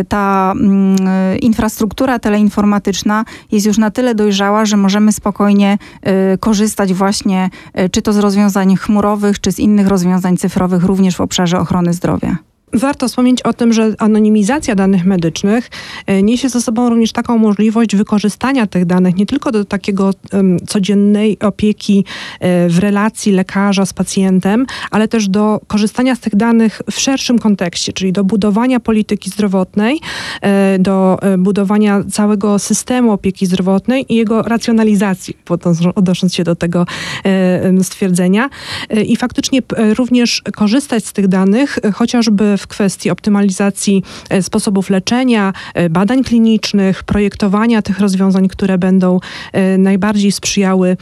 ta 0.08 0.52
mm, 0.56 0.96
infrastruktura 1.40 2.18
teleinformatyczna 2.18 3.24
jest 3.52 3.66
już 3.66 3.78
na 3.78 3.90
tyle 3.90 4.14
dojrzała, 4.14 4.64
że 4.64 4.76
możemy 4.76 5.12
spokojnie 5.12 5.78
korzystać 6.40 6.94
właśnie 6.94 7.50
czy 7.92 8.02
to 8.02 8.12
z 8.12 8.18
rozwiązań 8.18 8.76
chmurowych, 8.76 9.40
czy 9.40 9.52
z 9.52 9.58
innych 9.58 9.88
rozwiązań 9.88 10.36
cyfrowych 10.36 10.84
również 10.84 11.16
w 11.16 11.20
obszarze 11.20 11.58
ochrony 11.58 11.92
zdrowia. 11.92 12.36
Warto 12.72 13.08
wspomnieć 13.08 13.42
o 13.42 13.52
tym, 13.52 13.72
że 13.72 13.94
anonimizacja 13.98 14.74
danych 14.74 15.04
medycznych 15.04 15.70
e, 16.06 16.22
niesie 16.22 16.48
ze 16.48 16.60
sobą 16.60 16.88
również 16.88 17.12
taką 17.12 17.38
możliwość 17.38 17.96
wykorzystania 17.96 18.66
tych 18.66 18.84
danych 18.84 19.16
nie 19.16 19.26
tylko 19.26 19.52
do 19.52 19.64
takiego 19.64 20.10
um, 20.32 20.58
codziennej 20.66 21.38
opieki 21.38 22.04
e, 22.40 22.68
w 22.68 22.78
relacji 22.78 23.32
lekarza 23.32 23.86
z 23.86 23.92
pacjentem, 23.92 24.66
ale 24.90 25.08
też 25.08 25.28
do 25.28 25.60
korzystania 25.66 26.14
z 26.14 26.20
tych 26.20 26.36
danych 26.36 26.82
w 26.90 27.00
szerszym 27.00 27.38
kontekście, 27.38 27.92
czyli 27.92 28.12
do 28.12 28.24
budowania 28.24 28.80
polityki 28.80 29.30
zdrowotnej, 29.30 30.00
e, 30.40 30.78
do 30.78 31.18
budowania 31.38 32.04
całego 32.12 32.58
systemu 32.58 33.12
opieki 33.12 33.46
zdrowotnej 33.46 34.12
i 34.12 34.16
jego 34.16 34.42
racjonalizacji, 34.42 35.36
odnosząc 35.94 36.34
się 36.34 36.44
do 36.44 36.56
tego 36.56 36.86
stwierdzenia. 37.82 38.50
I 39.06 39.16
faktycznie 39.16 39.60
również 39.96 40.42
korzystać 40.52 41.06
z 41.06 41.12
tych 41.12 41.28
danych, 41.28 41.78
chociażby 41.94 42.56
w 42.56 42.65
kwestii 42.66 43.10
optymalizacji 43.10 44.02
e, 44.30 44.42
sposobów 44.42 44.90
leczenia, 44.90 45.52
e, 45.74 45.90
badań 45.90 46.24
klinicznych, 46.24 47.04
projektowania 47.04 47.82
tych 47.82 48.00
rozwiązań, 48.00 48.48
które 48.48 48.78
będą 48.78 49.20
e, 49.52 49.78
najbardziej 49.78 50.32
sprzyjały 50.32 50.96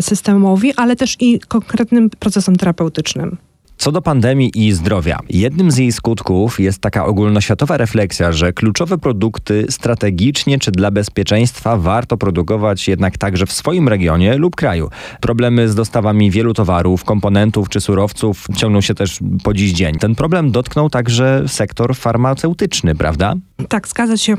systemowi, 0.00 0.74
ale 0.74 0.96
też 0.96 1.16
i 1.20 1.40
konkretnym 1.48 2.10
procesom 2.10 2.56
terapeutycznym. 2.56 3.49
Co 3.80 3.92
do 3.92 4.02
pandemii 4.02 4.50
i 4.54 4.72
zdrowia, 4.72 5.18
jednym 5.30 5.70
z 5.70 5.76
jej 5.76 5.92
skutków 5.92 6.60
jest 6.60 6.80
taka 6.80 7.04
ogólnoświatowa 7.04 7.76
refleksja, 7.76 8.32
że 8.32 8.52
kluczowe 8.52 8.98
produkty 8.98 9.66
strategicznie 9.70 10.58
czy 10.58 10.72
dla 10.72 10.90
bezpieczeństwa 10.90 11.76
warto 11.76 12.16
produkować 12.16 12.88
jednak 12.88 13.18
także 13.18 13.46
w 13.46 13.52
swoim 13.52 13.88
regionie 13.88 14.36
lub 14.36 14.56
kraju. 14.56 14.90
Problemy 15.20 15.68
z 15.68 15.74
dostawami 15.74 16.30
wielu 16.30 16.54
towarów, 16.54 17.04
komponentów 17.04 17.68
czy 17.68 17.80
surowców 17.80 18.46
ciągną 18.56 18.80
się 18.80 18.94
też 18.94 19.18
po 19.44 19.54
dziś 19.54 19.72
dzień. 19.72 19.94
Ten 19.94 20.14
problem 20.14 20.50
dotknął 20.50 20.90
także 20.90 21.44
sektor 21.46 21.96
farmaceutyczny, 21.96 22.94
prawda? 22.94 23.34
Tak, 23.68 23.88
zgadza 23.88 24.16
się. 24.16 24.36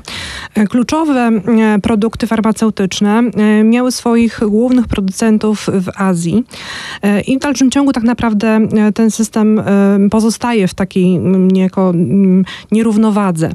E, 0.56 0.68
kluczowe 0.68 1.20
e, 1.20 1.80
produkty 1.80 2.28
farmaceutyczne 2.28 3.20
e, 3.20 3.64
miały 3.64 3.92
swoich 3.92 4.40
głównych 4.48 4.88
producentów 4.88 5.70
w 5.74 5.90
Azji 5.96 6.44
i 7.28 7.38
w 7.38 7.40
dalszym 7.40 7.72
ciągu 7.72 7.92
tak 7.92 8.04
naprawdę 8.04 8.68
ten 8.94 9.12
system 9.12 9.62
pozostaje 10.12 10.68
w 10.68 10.74
takiej 10.74 11.20
niejako 11.20 11.94
nierównowadze. 12.72 13.52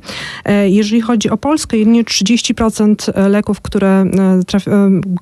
Jeżeli 0.67 1.01
chodzi 1.01 1.31
o 1.31 1.37
Polskę, 1.37 1.79
jedynie 1.79 2.05
30% 2.05 3.29
leków, 3.31 3.61
które 3.61 4.05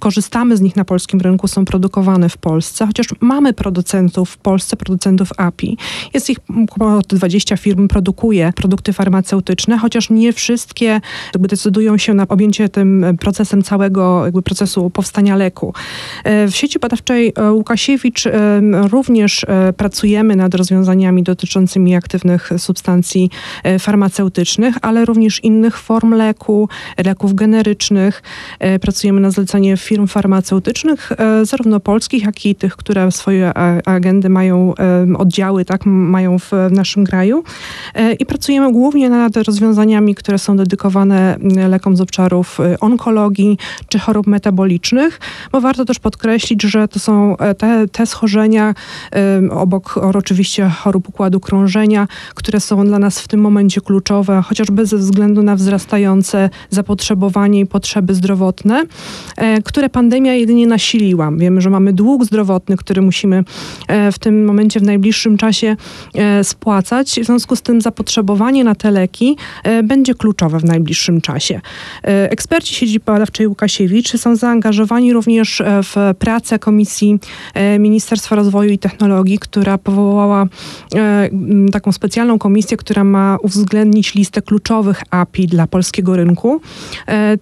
korzystamy 0.01 0.57
z 0.57 0.61
nich 0.61 0.77
na 0.77 0.85
polskim 0.85 1.21
rynku 1.21 1.49
są 1.49 1.65
produkowane 1.65 2.29
w 2.29 2.37
Polsce, 2.37 2.87
chociaż 2.87 3.07
mamy 3.21 3.53
producentów 3.53 4.31
w 4.31 4.37
Polsce, 4.37 4.77
producentów 4.77 5.29
API. 5.37 5.77
Jest 6.15 6.31
ich 6.31 6.39
około 6.71 7.01
20 7.01 7.57
firm 7.57 7.89
produkuje 7.89 8.53
produkty 8.57 8.93
farmaceutyczne, 8.93 9.79
chociaż 9.79 10.11
nie 10.11 10.33
wszystkie 10.35 11.01
jakby 11.35 11.49
decydują 11.49 11.99
się 11.99 12.15
na 12.15 12.29
objęcie 12.29 12.69
tym 12.69 13.05
procesem 13.21 13.63
całego 13.63 14.25
jakby 14.25 14.43
procesu 14.43 14.91
powstania 14.91 15.37
leku. 15.37 15.75
E, 16.25 16.49
w 16.49 16.57
sieci 16.57 16.79
badawczej 16.79 17.33
e, 17.37 17.53
Łukasiewicz 17.53 18.27
e, 18.27 18.61
również 18.89 19.47
pracujemy 19.77 20.37
nad 20.37 20.55
rozwiązaniami 20.55 21.23
dotyczącymi 21.23 21.95
aktywnych 21.95 22.51
substancji 22.59 23.31
farmaceutycznych, 23.79 24.75
ale 24.83 25.05
również 25.05 25.45
innych 25.45 25.79
form 25.79 26.15
leku, 26.15 26.69
leków 27.05 27.35
generycznych. 27.35 28.23
Pracujemy 28.81 29.21
na 29.21 29.31
zlecenie 29.31 29.77
firm 29.77 30.07
farmaceutycznych, 30.07 31.13
zarówno 31.43 31.81
polskich, 31.81 32.23
jak 32.23 32.47
i 32.47 32.55
tych, 32.55 32.77
które 32.77 33.13
swoje 33.13 33.53
agendy 33.85 34.29
mają, 34.29 34.75
oddziały, 35.19 35.65
tak, 35.65 35.87
mają 35.87 36.39
w 36.39 36.53
naszym 36.71 37.05
kraju. 37.05 37.45
I 38.19 38.27
pracujemy 38.27 38.73
głównie 38.73 39.11
nad 39.11 39.37
rozwiązaniami, 39.37 40.15
które 40.25 40.39
są 40.39 40.57
dedykowane 40.57 41.37
mm, 41.37 41.71
lekom 41.71 41.97
z 41.97 42.01
obszarów 42.01 42.61
y, 42.61 42.81
onkologii 42.81 43.59
czy 43.89 43.99
chorób 43.99 44.27
metabolicznych, 44.27 45.21
bo 45.53 45.61
warto 45.61 45.85
też 45.85 45.99
podkreślić, 45.99 46.63
że 46.63 46.89
to 46.89 46.99
są 46.99 47.37
e, 47.37 47.55
te, 47.55 47.89
te 47.89 48.07
schorzenia 48.07 48.75
obok 49.51 49.97
oczywiście 49.97 50.69
chorób 50.69 51.09
układu 51.09 51.41
krążenia, 51.41 52.09
które 52.35 52.61
są 52.61 52.87
dla 52.87 52.99
nas 52.99 53.21
w 53.21 53.29
tym 53.29 53.41
momencie 53.41 53.81
kluczowe, 53.81 54.43
chociażby 54.43 54.87
ze 54.87 54.99
względu 54.99 55.43
na 55.43 55.57
wzrastające 55.57 56.51
zapotrzebowanie 56.71 57.61
i 57.61 57.67
potrzeby 57.67 58.15
zdrowotne, 58.15 58.83
e, 59.37 59.63
które 59.63 59.89
pandemia 59.89 60.35
jedynie 60.35 60.67
nasiliła. 60.67 61.31
Wiemy, 61.37 61.61
że 61.61 61.71
mamy 61.71 61.93
dług 61.93 62.25
zdrowotny, 62.25 62.77
który 62.77 63.03
musimy 63.03 63.45
e, 63.89 64.13
w 64.13 64.19
tym 64.19 64.45
momencie, 64.45 64.81
w 64.81 64.83
najbliższym 64.83 65.37
czasie 65.37 65.77
spłacać. 66.43 67.21
W 67.21 67.25
związku 67.25 67.57
z 67.57 67.63
tym 67.63 67.81
zapotrzebowanie 67.81 68.65
na 68.65 68.75
te 68.75 68.91
leki 68.91 69.37
będzie 69.85 70.14
będzie 70.15 70.19
kluczowe 70.19 70.59
w 70.59 70.65
najbliższym 70.65 71.21
czasie. 71.21 71.61
Eksperci 72.03 72.75
sieci 72.75 73.01
badawczej 73.01 73.47
Łukasiewicz 73.47 74.17
są 74.17 74.37
zaangażowani 74.37 75.13
również 75.13 75.63
w 75.83 76.15
pracę 76.19 76.59
Komisji 76.59 77.19
Ministerstwa 77.79 78.37
Rozwoju 78.37 78.71
i 78.71 78.79
Technologii, 78.79 79.39
która 79.39 79.79
powołała 79.79 80.47
taką 81.73 81.93
specjalną 81.93 82.39
komisję, 82.39 82.77
która 82.77 83.05
ma 83.05 83.37
uwzględnić 83.43 84.15
listę 84.15 84.43
kluczowych 84.43 85.03
API 85.11 85.47
dla 85.47 85.67
polskiego 85.67 86.17
rynku, 86.17 86.61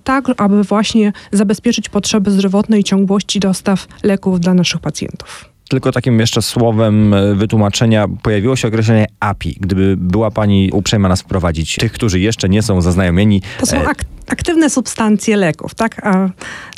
tak 0.04 0.24
aby 0.36 0.62
właśnie 0.62 1.12
zabezpieczyć 1.32 1.88
potrzeby 1.88 2.30
zdrowotne 2.30 2.78
i 2.78 2.84
ciągłości 2.84 3.40
dostaw 3.40 3.86
leków 4.02 4.40
dla 4.40 4.54
naszych 4.54 4.80
pacjentów. 4.80 5.51
Tylko 5.72 5.92
takim 5.92 6.20
jeszcze 6.20 6.42
słowem 6.42 7.14
e, 7.14 7.34
wytłumaczenia 7.34 8.06
pojawiło 8.22 8.56
się 8.56 8.68
określenie 8.68 9.06
API. 9.20 9.56
Gdyby 9.60 9.96
była 9.96 10.30
Pani 10.30 10.70
uprzejma 10.72 11.08
nas 11.08 11.20
wprowadzić, 11.22 11.76
tych, 11.76 11.92
którzy 11.92 12.20
jeszcze 12.20 12.48
nie 12.48 12.62
są 12.62 12.80
zaznajomieni. 12.80 13.42
To 13.60 13.66
są 13.66 13.76
e, 13.76 13.88
ak 13.88 14.04
aktywne 14.28 14.70
substancje 14.70 15.36
leków, 15.36 15.74
tak? 15.74 16.06
A 16.06 16.28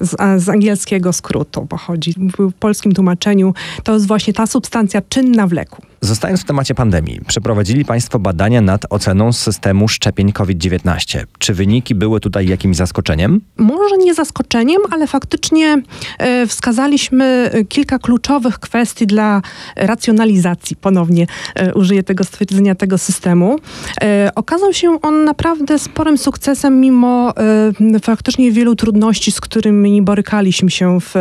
z, 0.01 0.21
a 0.21 0.39
z, 0.39 0.49
angielskiego 0.49 1.13
skrótu 1.13 1.67
pochodzi. 1.67 2.15
W 2.39 2.53
polskim 2.53 2.93
tłumaczeniu 2.93 3.55
to 3.83 3.95
jest 3.95 4.07
właśnie 4.07 4.33
ta 4.33 4.47
substancja 4.47 5.03
czynna 5.09 5.47
w 5.47 5.53
leku. 5.53 5.83
Zostając 6.01 6.41
w 6.41 6.45
temacie 6.45 6.75
pandemii, 6.75 7.21
przeprowadzili 7.27 7.85
Państwo 7.85 8.19
badania 8.19 8.61
nad 8.61 8.87
oceną 8.91 9.33
systemu 9.33 9.89
szczepień 9.89 10.33
COVID-19. 10.33 11.25
Czy 11.39 11.55
wyniki 11.55 11.95
były 11.95 12.21
tutaj 12.21 12.47
jakimś 12.47 12.77
zaskoczeniem? 12.77 13.41
Może 13.57 13.97
nie 13.97 14.15
zaskoczeniem, 14.15 14.83
ale 14.91 15.07
faktycznie 15.07 15.83
e, 16.19 16.47
wskazaliśmy 16.47 17.51
kilka 17.69 17.99
kluczowych 17.99 18.59
kwestii 18.59 19.07
dla 19.07 19.43
racjonalizacji, 19.77 20.77
ponownie 20.77 21.27
e, 21.55 21.75
użyję 21.75 22.03
tego 22.03 22.25
stwierdzenia, 22.25 22.75
tego 22.75 22.99
systemu. 22.99 23.59
E, 24.03 24.31
okazał 24.35 24.73
się 24.73 24.99
on 25.03 25.25
naprawdę 25.25 25.79
sporym 25.79 26.19
sukcesem, 26.19 26.81
mimo 26.81 27.34
e, 27.37 28.01
faktycznie 28.01 28.53
wielu 28.53 28.77
trudności, 28.77 29.33
z 29.33 29.41
którymi 29.41 30.03
borykaliśmy 30.03 30.71
się 30.71 31.01
w, 31.01 31.15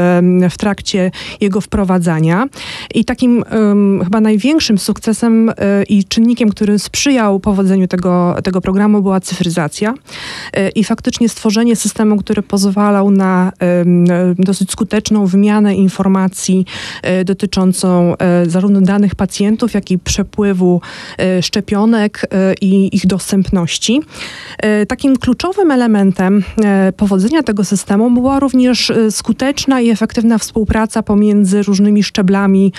w 0.49 0.57
trakcie 0.57 1.11
jego 1.41 1.61
wprowadzania. 1.61 2.47
I 2.93 3.05
takim 3.05 3.43
chyba 4.03 4.21
największym 4.21 4.77
sukcesem 4.77 5.49
e, 5.49 5.53
i 5.89 6.03
czynnikiem, 6.03 6.49
który 6.49 6.79
sprzyjał 6.79 7.39
powodzeniu 7.39 7.87
tego, 7.87 8.35
tego 8.43 8.61
programu 8.61 9.01
była 9.01 9.19
cyfryzacja 9.19 9.93
i 10.75 10.83
faktycznie 10.83 11.29
stworzenie 11.29 11.75
systemu, 11.75 12.17
który 12.17 12.43
pozwalał 12.43 13.11
na 13.11 13.51
dosyć 14.37 14.71
skuteczną 14.71 15.25
wymianę 15.25 15.75
informacji 15.75 16.65
dotyczącą 17.25 18.15
zarówno 18.47 18.81
danych 18.81 19.15
pacjentów, 19.15 19.73
jak 19.73 19.91
i 19.91 19.99
przepływu 19.99 20.81
szczepionek 21.41 22.25
i 22.61 22.95
ich 22.95 23.07
dostępności. 23.07 24.01
Takim 24.87 25.17
kluczowym 25.17 25.71
elementem 25.71 26.02
powodzenia 26.97 27.43
tego 27.43 27.63
systemu 27.63 28.11
była 28.11 28.39
również 28.39 28.91
skuteczna 29.09 29.81
i 29.81 29.89
efektywna 29.89 30.37
współpraca 30.37 31.03
pomiędzy 31.03 31.63
różnymi 31.63 32.03
szczeblami 32.03 32.73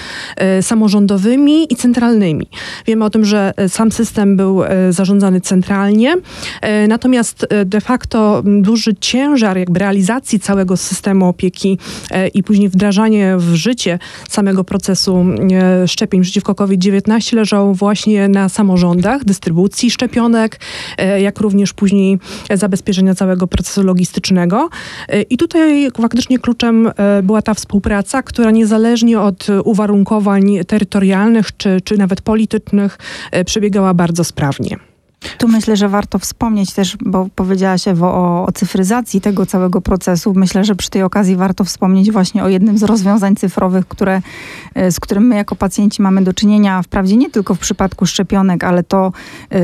samorządowymi 0.60 1.72
i 1.72 1.76
centralnymi. 1.76 2.46
Wiemy 2.86 3.04
o 3.04 3.10
tym, 3.10 3.24
że 3.24 3.52
e, 3.56 3.68
sam 3.68 3.92
system 3.92 4.36
był 4.36 4.64
e, 4.64 4.92
zarządzany 4.92 5.40
centralnie, 5.40 6.14
e, 6.60 6.88
natomiast 6.88 7.46
de 7.64 7.80
facto 7.80 8.42
duży 8.46 8.94
ciężar 9.00 9.58
jakby 9.58 9.78
realizacji 9.78 10.40
całego 10.40 10.76
systemu 10.76 11.28
opieki 11.28 11.78
i 12.34 12.42
później 12.42 12.68
wdrażanie 12.68 13.36
w 13.38 13.54
życie 13.54 13.98
samego 14.28 14.64
procesu 14.64 15.24
szczepień 15.86 16.22
przeciwko 16.22 16.54
COVID-19 16.54 17.36
leżał 17.36 17.74
właśnie 17.74 18.28
na 18.28 18.48
samorządach, 18.48 19.24
dystrybucji 19.24 19.90
szczepionek, 19.90 20.60
jak 21.18 21.40
również 21.40 21.72
później 21.72 22.18
zabezpieczenia 22.54 23.13
całego 23.14 23.46
procesu 23.46 23.82
logistycznego. 23.82 24.68
I 25.30 25.36
tutaj 25.36 25.90
faktycznie 26.00 26.38
kluczem 26.38 26.90
była 27.22 27.42
ta 27.42 27.54
współpraca, 27.54 28.22
która 28.22 28.50
niezależnie 28.50 29.20
od 29.20 29.46
uwarunkowań 29.64 30.58
terytorialnych 30.66 31.56
czy 31.56 31.80
czy 31.84 31.98
nawet 31.98 32.20
politycznych 32.20 32.98
e, 33.30 33.44
przebiegała 33.44 33.94
bardzo 33.94 34.24
sprawnie. 34.24 34.93
Tu 35.38 35.48
myślę, 35.48 35.76
że 35.76 35.88
warto 35.88 36.18
wspomnieć 36.18 36.74
też, 36.74 36.96
bo 37.04 37.28
powiedziałaś 37.34 37.88
Ewo 37.88 38.14
o, 38.14 38.46
o 38.46 38.52
cyfryzacji 38.52 39.20
tego 39.20 39.46
całego 39.46 39.80
procesu. 39.80 40.32
Myślę, 40.36 40.64
że 40.64 40.74
przy 40.74 40.90
tej 40.90 41.02
okazji 41.02 41.36
warto 41.36 41.64
wspomnieć 41.64 42.12
właśnie 42.12 42.44
o 42.44 42.48
jednym 42.48 42.78
z 42.78 42.82
rozwiązań 42.82 43.36
cyfrowych, 43.36 43.88
które, 43.88 44.22
e, 44.74 44.92
z 44.92 45.00
którym 45.00 45.26
my 45.26 45.36
jako 45.36 45.56
pacjenci 45.56 46.02
mamy 46.02 46.22
do 46.22 46.32
czynienia, 46.32 46.82
wprawdzie 46.82 47.16
nie 47.16 47.30
tylko 47.30 47.54
w 47.54 47.58
przypadku 47.58 48.06
szczepionek, 48.06 48.64
ale 48.64 48.82
to 48.82 49.12
e, 49.52 49.60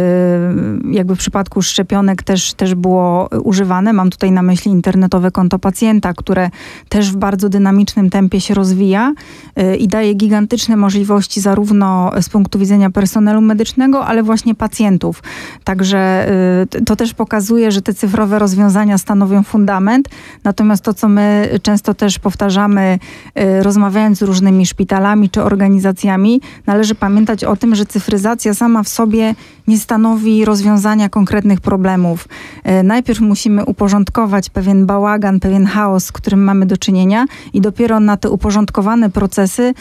jakby 0.91 1.17
w 1.17 1.19
przypadku 1.19 1.63
szczepionek 1.63 2.23
też, 2.23 2.55
też 2.55 2.75
było 2.75 3.29
używane. 3.45 3.93
Mam 3.93 4.11
tutaj 4.11 4.33
na 4.33 4.43
myśli 4.43 4.71
internetowe 4.71 5.31
konto 5.31 5.59
pacjenta, 5.59 6.15
które 6.15 6.51
też 6.89 7.13
w 7.13 7.17
bardzo 7.17 7.49
dynamicznym 7.49 8.11
tempie 8.11 8.41
się 8.41 8.55
rozwija 8.55 9.15
e, 9.57 9.77
i 9.77 9.89
daje 9.89 10.15
gigantyczne 10.15 10.77
możliwości 10.77 11.41
zarówno 11.41 12.13
z 12.21 12.29
punktu 12.29 12.59
widzenia 12.59 12.91
personelu 12.91 13.41
medycznego, 13.41 14.07
ale 14.07 14.23
właśnie 14.23 14.55
pacjentów. 14.55 15.23
Także 15.65 16.29
y, 16.79 16.85
to 16.85 16.97
też 16.97 17.15
pokazuje, 17.15 17.73
że 17.73 17.83
te 17.83 17.95
cyfrowe 17.95 18.39
rozwiązania 18.39 18.99
stanowią 18.99 19.43
fundament. 19.43 20.09
Natomiast 20.45 20.85
to, 20.85 20.95
co 20.95 21.09
my 21.09 21.49
często 21.63 21.95
też 21.95 22.19
powtarzamy, 22.19 22.99
y, 23.39 23.63
rozmawiając 23.63 24.19
z 24.19 24.23
różnymi 24.23 24.67
szpitalami 24.67 25.31
czy 25.31 25.43
organizacjami, 25.43 26.41
należy 26.67 26.95
pamiętać 26.95 27.45
o 27.45 27.57
tym, 27.57 27.75
że 27.75 27.87
cyfryzacja 27.87 28.55
sama 28.55 28.83
w 28.83 28.89
sobie 28.89 29.35
nie 29.71 29.79
stanowi 29.79 30.45
rozwiązania 30.45 31.09
konkretnych 31.09 31.61
problemów. 31.61 32.29
Y, 32.81 32.83
najpierw 32.83 33.21
musimy 33.21 33.65
uporządkować 33.65 34.51
pewien 34.51 34.87
bałagan, 34.87 35.41
pewien 35.41 35.67
chaos, 35.67 36.05
z 36.05 36.13
którym 36.13 36.45
mamy 36.45 36.67
do 36.67 36.77
czynienia, 36.77 37.27
i 37.53 37.61
dopiero 37.61 38.01
na 38.01 38.17
te 38.17 38.31
uporządkowane 38.31 39.11
procesy 39.11 39.75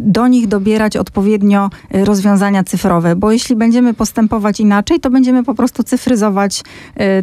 do 0.00 0.28
nich 0.28 0.46
dobierać 0.46 0.96
odpowiednio 0.96 1.70
rozwiązania 1.90 2.64
cyfrowe. 2.64 3.16
Bo 3.16 3.32
jeśli 3.32 3.56
będziemy 3.56 3.94
postępować 3.94 4.60
inaczej, 4.60 5.00
to 5.00 5.10
będziemy 5.10 5.44
po 5.44 5.54
prostu 5.54 5.82
cyfryzować 5.82 6.62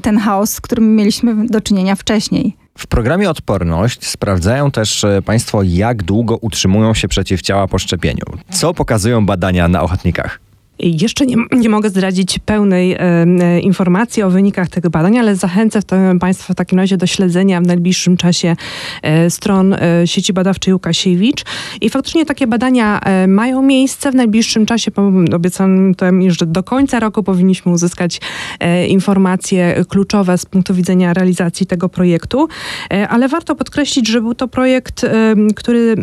ten 0.02 0.18
chaos, 0.18 0.54
z 0.54 0.62
którym 0.62 0.96
mieliśmy 0.96 1.48
do 1.48 1.62
czynienia 1.62 1.96
wcześniej. 1.96 2.58
W 2.78 2.88
programie 2.88 3.30
Odporność 3.30 4.08
sprawdzają 4.08 4.72
też 4.72 5.04
e, 5.04 5.22
Państwo, 5.22 5.64
jak 5.64 6.04
długo 6.04 6.38
utrzymują 6.38 6.94
się 6.94 7.08
przeciwciała 7.08 7.68
po 7.68 7.80
szczepieniu. 7.80 8.26
Co 8.52 8.74
pokazują 8.74 9.26
badania 9.26 9.68
na 9.68 9.82
ochotnikach? 9.82 10.43
Jeszcze 10.80 11.26
nie, 11.26 11.36
nie 11.52 11.70
mogę 11.70 11.90
zdradzić 11.90 12.40
pełnej 12.40 12.96
e, 13.00 13.60
informacji 13.60 14.24
o 14.24 14.30
wynikach 14.30 14.70
tego 14.70 14.90
badania, 14.90 15.22
ale 15.22 15.36
zachęcę 15.36 15.80
Państwa 16.20 16.54
w 16.54 16.58
takim 16.58 16.80
razie 16.80 16.98
do 16.98 17.08
śledzenia 17.08 17.62
w 17.62 17.68
najbliższym 17.68 18.18
czasie 18.18 18.56
e, 19.02 19.30
stron 19.30 19.74
e, 19.74 19.80
sieci 20.06 20.34
badawczej 20.34 20.74
Łukasiewicz. 20.74 21.44
I 21.82 21.90
faktycznie 21.90 22.26
takie 22.26 22.48
badania 22.48 23.00
e, 23.00 23.28
mają 23.28 23.62
miejsce 23.62 24.12
w 24.12 24.16
najbliższym 24.16 24.66
czasie. 24.66 24.92
Obiecałem, 25.36 25.94
że 26.28 26.46
do 26.46 26.64
końca 26.64 27.00
roku 27.00 27.24
powinniśmy 27.24 27.72
uzyskać 27.72 28.22
e, 28.60 28.88
informacje 28.88 29.86
kluczowe 29.90 30.38
z 30.38 30.46
punktu 30.46 30.74
widzenia 30.74 31.14
realizacji 31.14 31.66
tego 31.66 31.90
projektu. 31.90 32.48
E, 32.94 33.10
ale 33.10 33.28
warto 33.28 33.56
podkreślić, 33.56 34.08
że 34.08 34.22
był 34.22 34.36
to 34.36 34.48
projekt, 34.48 35.06
który 35.56 35.96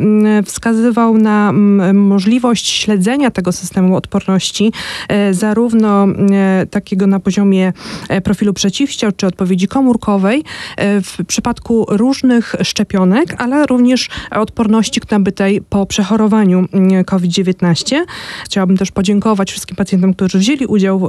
wskazywał 0.45 1.19
na 1.19 1.53
możliwość 1.95 2.69
śledzenia 2.69 3.31
tego 3.31 3.53
systemu 3.53 3.97
odporności 3.97 4.60
E, 5.09 5.35
zarówno 5.35 6.05
e, 6.05 6.67
takiego 6.67 7.07
na 7.07 7.21
poziomie 7.21 7.73
e, 8.09 8.21
profilu 8.21 8.53
przeciwciał 8.53 9.13
czy 9.13 9.27
odpowiedzi 9.27 9.69
komórkowej 9.69 10.45
w 10.79 11.25
przypadku 11.27 11.87
różnych 11.89 12.55
szczepionek, 12.63 13.35
ale 13.39 13.67
również 13.67 14.09
odporności 14.31 15.01
nabytej 15.11 15.61
po 15.69 15.87
przechorowaniu 15.87 16.67
COVID-19. 17.07 17.97
Chciałabym 18.45 18.77
też 18.77 18.91
podziękować 18.91 19.51
wszystkim 19.51 19.77
pacjentom, 19.77 20.15
którzy 20.15 20.39
wzięli 20.39 20.67
udział 20.67 21.09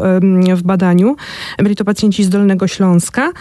w 0.56 0.64
badaniu. 0.64 1.16
Byli 1.58 1.76
to 1.76 1.86
pacjenci 1.86 2.24
z 2.24 2.30
Dolnego 2.30 2.68
Śląska. 2.68 3.32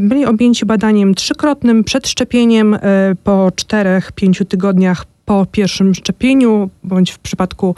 Byli 0.00 0.26
objęci 0.26 0.66
badaniem 0.66 1.14
trzykrotnym 1.14 1.84
przed 1.84 2.08
szczepieniem 2.08 2.78
po 3.24 3.48
4-5 3.48 4.44
tygodniach 4.46 5.04
po 5.24 5.46
pierwszym 5.52 5.94
szczepieniu, 5.94 6.70
bądź 6.84 7.10
w 7.10 7.18
przypadku 7.18 7.74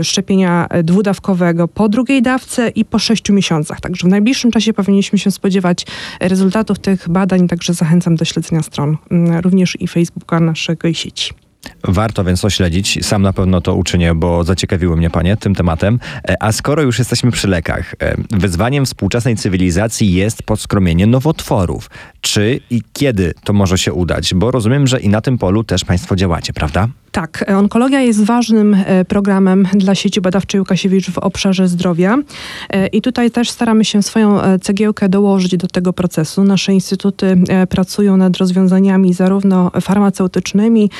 y, 0.00 0.04
szczepienia 0.04 0.66
dwudawkowego 0.84 1.68
po 1.68 1.88
drugiej 1.88 2.22
dawce 2.22 2.68
i 2.68 2.84
po 2.84 2.98
sześciu 2.98 3.32
miesiącach. 3.32 3.80
Także 3.80 4.08
w 4.08 4.10
najbliższym 4.10 4.50
czasie 4.50 4.72
powinniśmy 4.72 5.18
się 5.18 5.30
spodziewać 5.30 5.86
rezultatów 6.20 6.78
tych 6.78 7.08
badań, 7.08 7.48
także 7.48 7.74
zachęcam 7.74 8.16
do 8.16 8.24
śledzenia 8.24 8.62
stron, 8.62 8.96
y, 9.12 9.40
również 9.40 9.80
i 9.80 9.88
Facebooka 9.88 10.40
naszego 10.40 10.92
sieci. 10.92 11.41
Warto 11.84 12.24
więc 12.24 12.40
to 12.40 12.50
śledzić. 12.50 13.06
Sam 13.06 13.22
na 13.22 13.32
pewno 13.32 13.60
to 13.60 13.74
uczynię, 13.74 14.14
bo 14.14 14.44
zaciekawiły 14.44 14.96
mnie 14.96 15.10
panie 15.10 15.36
tym 15.36 15.54
tematem. 15.54 15.98
E, 16.28 16.42
a 16.42 16.52
skoro 16.52 16.82
już 16.82 16.98
jesteśmy 16.98 17.30
przy 17.30 17.48
lekach, 17.48 17.94
e, 18.00 18.16
wyzwaniem 18.30 18.86
współczesnej 18.86 19.36
cywilizacji 19.36 20.12
jest 20.12 20.42
podskromienie 20.42 21.06
nowotworów. 21.06 21.90
Czy 22.20 22.60
i 22.70 22.82
kiedy 22.92 23.34
to 23.44 23.52
może 23.52 23.78
się 23.78 23.92
udać? 23.92 24.34
Bo 24.34 24.50
rozumiem, 24.50 24.86
że 24.86 25.00
i 25.00 25.08
na 25.08 25.20
tym 25.20 25.38
polu 25.38 25.64
też 25.64 25.84
państwo 25.84 26.16
działacie, 26.16 26.52
prawda? 26.52 26.88
Tak, 27.12 27.44
onkologia 27.56 28.00
jest 28.00 28.24
ważnym 28.24 28.76
programem 29.08 29.68
dla 29.74 29.94
sieci 29.94 30.20
badawczej 30.20 30.60
Łukasiewicz 30.60 31.10
w 31.10 31.18
obszarze 31.18 31.68
zdrowia 31.68 32.18
i 32.92 33.02
tutaj 33.02 33.30
też 33.30 33.50
staramy 33.50 33.84
się 33.84 34.02
swoją 34.02 34.38
cegiełkę 34.60 35.08
dołożyć 35.08 35.56
do 35.56 35.66
tego 35.66 35.92
procesu. 35.92 36.44
Nasze 36.44 36.72
instytuty 36.72 37.36
pracują 37.68 38.16
nad 38.16 38.36
rozwiązaniami 38.36 39.14
zarówno 39.14 39.70
farmaceutycznymi, 39.80 40.90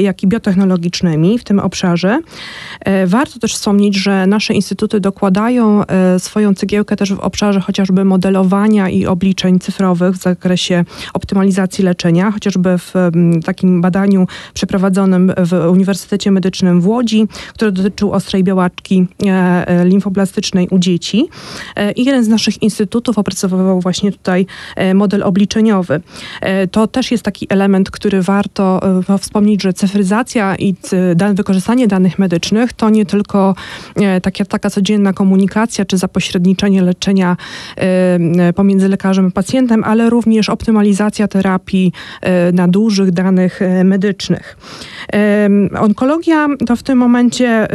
jak 0.00 0.22
i 0.22 0.26
biotechnologicznymi 0.26 1.38
w 1.38 1.44
tym 1.44 1.58
obszarze. 1.58 2.20
Warto 3.06 3.38
też 3.38 3.54
wspomnieć, 3.54 3.96
że 3.96 4.26
nasze 4.26 4.54
instytuty 4.54 5.00
dokładają 5.00 5.82
swoją 6.18 6.54
cegiełkę 6.54 6.96
też 6.96 7.14
w 7.14 7.20
obszarze 7.20 7.60
chociażby 7.60 8.04
modelowania 8.04 8.88
i 8.88 9.06
obliczeń 9.06 9.58
cyfrowych 9.58 10.14
w 10.14 10.22
zakresie 10.22 10.84
optymalizacji 11.14 11.84
leczenia, 11.84 12.30
chociażby 12.30 12.78
w 12.78 12.94
takim 13.44 13.80
badaniu 13.80 14.26
przeprowadzonym 14.54 15.32
w 15.36 15.49
Uniwersytecie 15.52 16.30
Medycznym 16.30 16.80
w 16.80 16.86
Łodzi, 16.86 17.28
które 17.54 17.72
dotyczył 17.72 18.12
ostrej 18.12 18.44
białaczki 18.44 19.06
e, 19.26 19.28
e, 19.68 19.84
limfoblastycznej 19.84 20.68
u 20.70 20.78
dzieci. 20.78 21.28
E, 21.76 21.92
I 21.92 22.04
jeden 22.04 22.24
z 22.24 22.28
naszych 22.28 22.62
instytutów 22.62 23.18
opracowywał 23.18 23.80
właśnie 23.80 24.12
tutaj 24.12 24.46
model 24.94 25.22
obliczeniowy. 25.22 26.00
To 26.70 26.86
też 26.86 27.10
jest 27.10 27.22
taki 27.22 27.46
element, 27.48 27.90
który 27.90 28.22
warto 28.22 28.80
wspomnieć, 29.18 29.62
że 29.62 29.72
cyfryzacja 29.72 30.56
i 30.56 30.74
wykorzystanie 31.34 31.88
danych 31.88 32.18
medycznych 32.18 32.72
to 32.72 32.90
nie 32.90 33.06
tylko 33.06 33.54
taka, 34.22 34.44
taka 34.44 34.70
codzienna 34.70 35.12
komunikacja 35.12 35.84
czy 35.84 35.98
zapośredniczenie 35.98 36.82
leczenia 36.82 37.36
pomiędzy 38.54 38.88
lekarzem 38.88 39.26
a 39.26 39.30
pacjentem, 39.30 39.84
ale 39.84 40.10
również 40.10 40.48
optymalizacja 40.48 41.28
terapii 41.28 41.92
na 42.52 42.68
dużych 42.68 43.10
danych 43.10 43.60
medycznych. 43.84 44.56
Onkologia 45.80 46.48
to 46.66 46.76
w 46.76 46.82
tym 46.82 46.98
momencie 46.98 47.68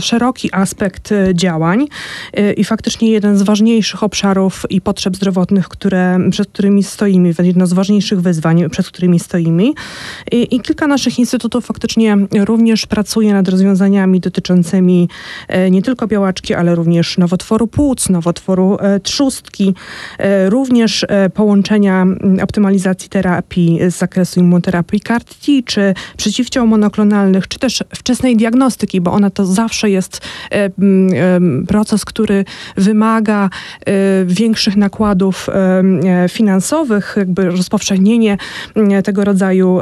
szeroki 0.00 0.48
aspekt 0.52 1.12
e, 1.12 1.34
działań 1.34 1.86
e, 2.32 2.52
i 2.52 2.64
faktycznie 2.64 3.10
jeden 3.10 3.38
z 3.38 3.42
ważniejszych 3.42 4.02
obszarów 4.02 4.66
i 4.70 4.80
potrzeb 4.80 5.16
zdrowotnych, 5.16 5.68
które, 5.68 6.18
przed 6.30 6.48
którymi 6.48 6.82
stoimy, 6.82 7.34
jedno 7.42 7.66
z 7.66 7.72
ważniejszych 7.72 8.20
wyzwań, 8.20 8.70
przed 8.70 8.86
którymi 8.86 9.20
stoimy. 9.20 9.64
I, 10.32 10.56
i 10.56 10.60
kilka 10.60 10.86
naszych 10.86 11.18
instytutów 11.18 11.66
faktycznie 11.66 12.16
również 12.40 12.86
pracuje 12.86 13.32
nad 13.32 13.48
rozwiązaniami 13.48 14.20
dotyczącymi 14.20 15.08
e, 15.48 15.70
nie 15.70 15.82
tylko 15.82 16.06
białaczki, 16.06 16.54
ale 16.54 16.74
również 16.74 17.18
nowotworu 17.18 17.66
płuc, 17.66 18.08
nowotworu 18.08 18.76
trzustki, 19.02 19.74
również 20.48 21.06
połączenia 21.34 22.06
optymalizacji 22.42 23.08
terapii 23.08 23.78
z 23.88 23.98
zakresu 23.98 24.40
immunoterapii 24.40 25.00
CAR-T, 25.00 25.34
czy 25.64 25.94
przeciwciał 26.16 26.66
monoklonalnych, 26.74 27.48
czy 27.48 27.58
też 27.58 27.84
wczesnej 27.94 28.36
diagnostyki, 28.36 29.00
bo 29.00 29.12
ona 29.12 29.30
to 29.30 29.46
zawsze 29.46 29.90
jest 29.90 30.20
e, 30.50 30.70
proces, 31.68 32.04
który 32.04 32.44
wymaga 32.76 33.44
e, 33.44 33.92
większych 34.24 34.76
nakładów 34.76 35.48
e, 35.48 36.28
finansowych, 36.28 37.14
jakby 37.16 37.50
rozpowszechnienie 37.50 38.38
tego 39.04 39.24
rodzaju 39.24 39.80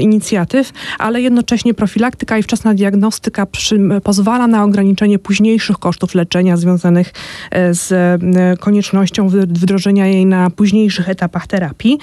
inicjatyw, 0.00 0.72
ale 0.98 1.20
jednocześnie 1.20 1.74
profilaktyka 1.74 2.38
i 2.38 2.42
wczesna 2.42 2.74
diagnostyka 2.74 3.46
przy, 3.46 3.78
pozwala 4.02 4.46
na 4.46 4.64
ograniczenie 4.64 5.18
późniejszych 5.18 5.78
kosztów 5.78 6.14
leczenia 6.14 6.56
związanych 6.56 7.12
z 7.70 8.20
koniecznością 8.60 9.28
wdrożenia 9.28 10.06
jej 10.06 10.26
na 10.26 10.50
późniejszych 10.50 11.08
etapach 11.08 11.46
terapii. 11.46 11.98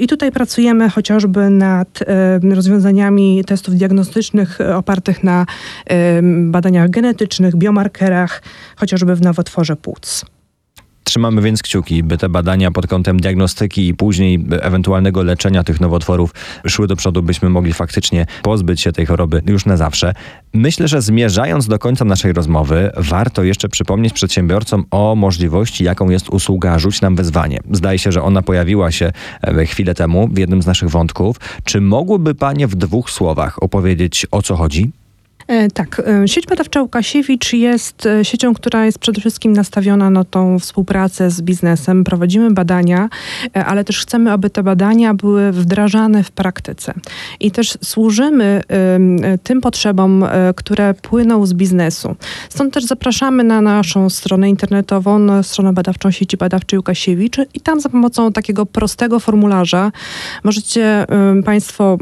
I 0.00 0.06
tutaj 0.06 0.32
pracujemy 0.32 0.90
chociażby 0.90 1.50
nad 1.50 1.98
rozwiązaniami 2.42 2.99
testów 3.46 3.74
diagnostycznych 3.74 4.58
opartych 4.74 5.24
na 5.24 5.46
badaniach 6.30 6.90
genetycznych, 6.90 7.56
biomarkerach, 7.56 8.42
chociażby 8.76 9.16
w 9.16 9.22
nowotworze 9.22 9.76
płuc. 9.76 10.24
Trzymamy 11.10 11.42
więc 11.42 11.62
kciuki, 11.62 12.02
by 12.02 12.18
te 12.18 12.28
badania 12.28 12.70
pod 12.70 12.86
kątem 12.86 13.20
diagnostyki 13.20 13.88
i 13.88 13.94
później 13.94 14.46
ewentualnego 14.60 15.22
leczenia 15.22 15.64
tych 15.64 15.80
nowotworów 15.80 16.34
szły 16.66 16.86
do 16.86 16.96
przodu, 16.96 17.22
byśmy 17.22 17.48
mogli 17.48 17.72
faktycznie 17.72 18.26
pozbyć 18.42 18.80
się 18.80 18.92
tej 18.92 19.06
choroby 19.06 19.42
już 19.46 19.66
na 19.66 19.76
zawsze. 19.76 20.14
Myślę, 20.54 20.88
że 20.88 21.02
zmierzając 21.02 21.68
do 21.68 21.78
końca 21.78 22.04
naszej 22.04 22.32
rozmowy, 22.32 22.90
warto 22.96 23.42
jeszcze 23.42 23.68
przypomnieć 23.68 24.12
przedsiębiorcom 24.12 24.84
o 24.90 25.14
możliwości, 25.14 25.84
jaką 25.84 26.10
jest 26.10 26.28
usługa 26.28 26.78
Rzuć 26.78 27.00
nam 27.00 27.16
wyzwanie. 27.16 27.58
Zdaje 27.70 27.98
się, 27.98 28.12
że 28.12 28.22
ona 28.22 28.42
pojawiła 28.42 28.90
się 28.90 29.12
e, 29.42 29.66
chwilę 29.66 29.94
temu 29.94 30.28
w 30.28 30.38
jednym 30.38 30.62
z 30.62 30.66
naszych 30.66 30.88
wątków. 30.88 31.36
Czy 31.64 31.80
mogłyby 31.80 32.34
Panie 32.34 32.66
w 32.66 32.74
dwóch 32.74 33.10
słowach 33.10 33.62
opowiedzieć, 33.62 34.26
o 34.30 34.42
co 34.42 34.56
chodzi? 34.56 34.90
E, 35.50 35.70
tak, 35.70 36.02
e, 36.06 36.28
sieć 36.28 36.46
badawcza 36.46 36.82
Łukasiewicz 36.82 37.52
jest 37.52 38.06
e, 38.06 38.24
siecią, 38.24 38.54
która 38.54 38.86
jest 38.86 38.98
przede 38.98 39.20
wszystkim 39.20 39.52
nastawiona 39.52 40.10
na 40.10 40.24
tą 40.24 40.58
współpracę 40.58 41.30
z 41.30 41.42
biznesem. 41.42 42.04
Prowadzimy 42.04 42.50
badania, 42.50 43.08
ale 43.54 43.84
też 43.84 44.00
chcemy, 44.02 44.32
aby 44.32 44.50
te 44.50 44.62
badania 44.62 45.14
były 45.14 45.52
wdrażane 45.52 46.24
w 46.24 46.30
praktyce. 46.30 46.94
I 47.40 47.50
też 47.50 47.78
służymy 47.84 48.62
tym 49.42 49.60
potrzebom, 49.60 50.24
które 50.56 50.94
płyną 50.94 51.46
z 51.46 51.54
biznesu. 51.54 52.16
Stąd 52.48 52.74
też 52.74 52.84
zapraszamy 52.84 53.44
na 53.44 53.60
naszą 53.60 54.10
stronę 54.10 54.48
internetową, 54.50 55.18
na 55.18 55.42
stronę 55.42 55.72
badawczą 55.72 56.10
sieci 56.10 56.36
badawczej 56.36 56.78
Łukasiewicz 56.78 57.36
i 57.54 57.60
tam 57.60 57.80
za 57.80 57.88
pomocą 57.88 58.32
takiego 58.32 58.66
prostego 58.66 59.20
formularza 59.20 59.92
możecie 60.44 61.06
Państwo 61.44 61.98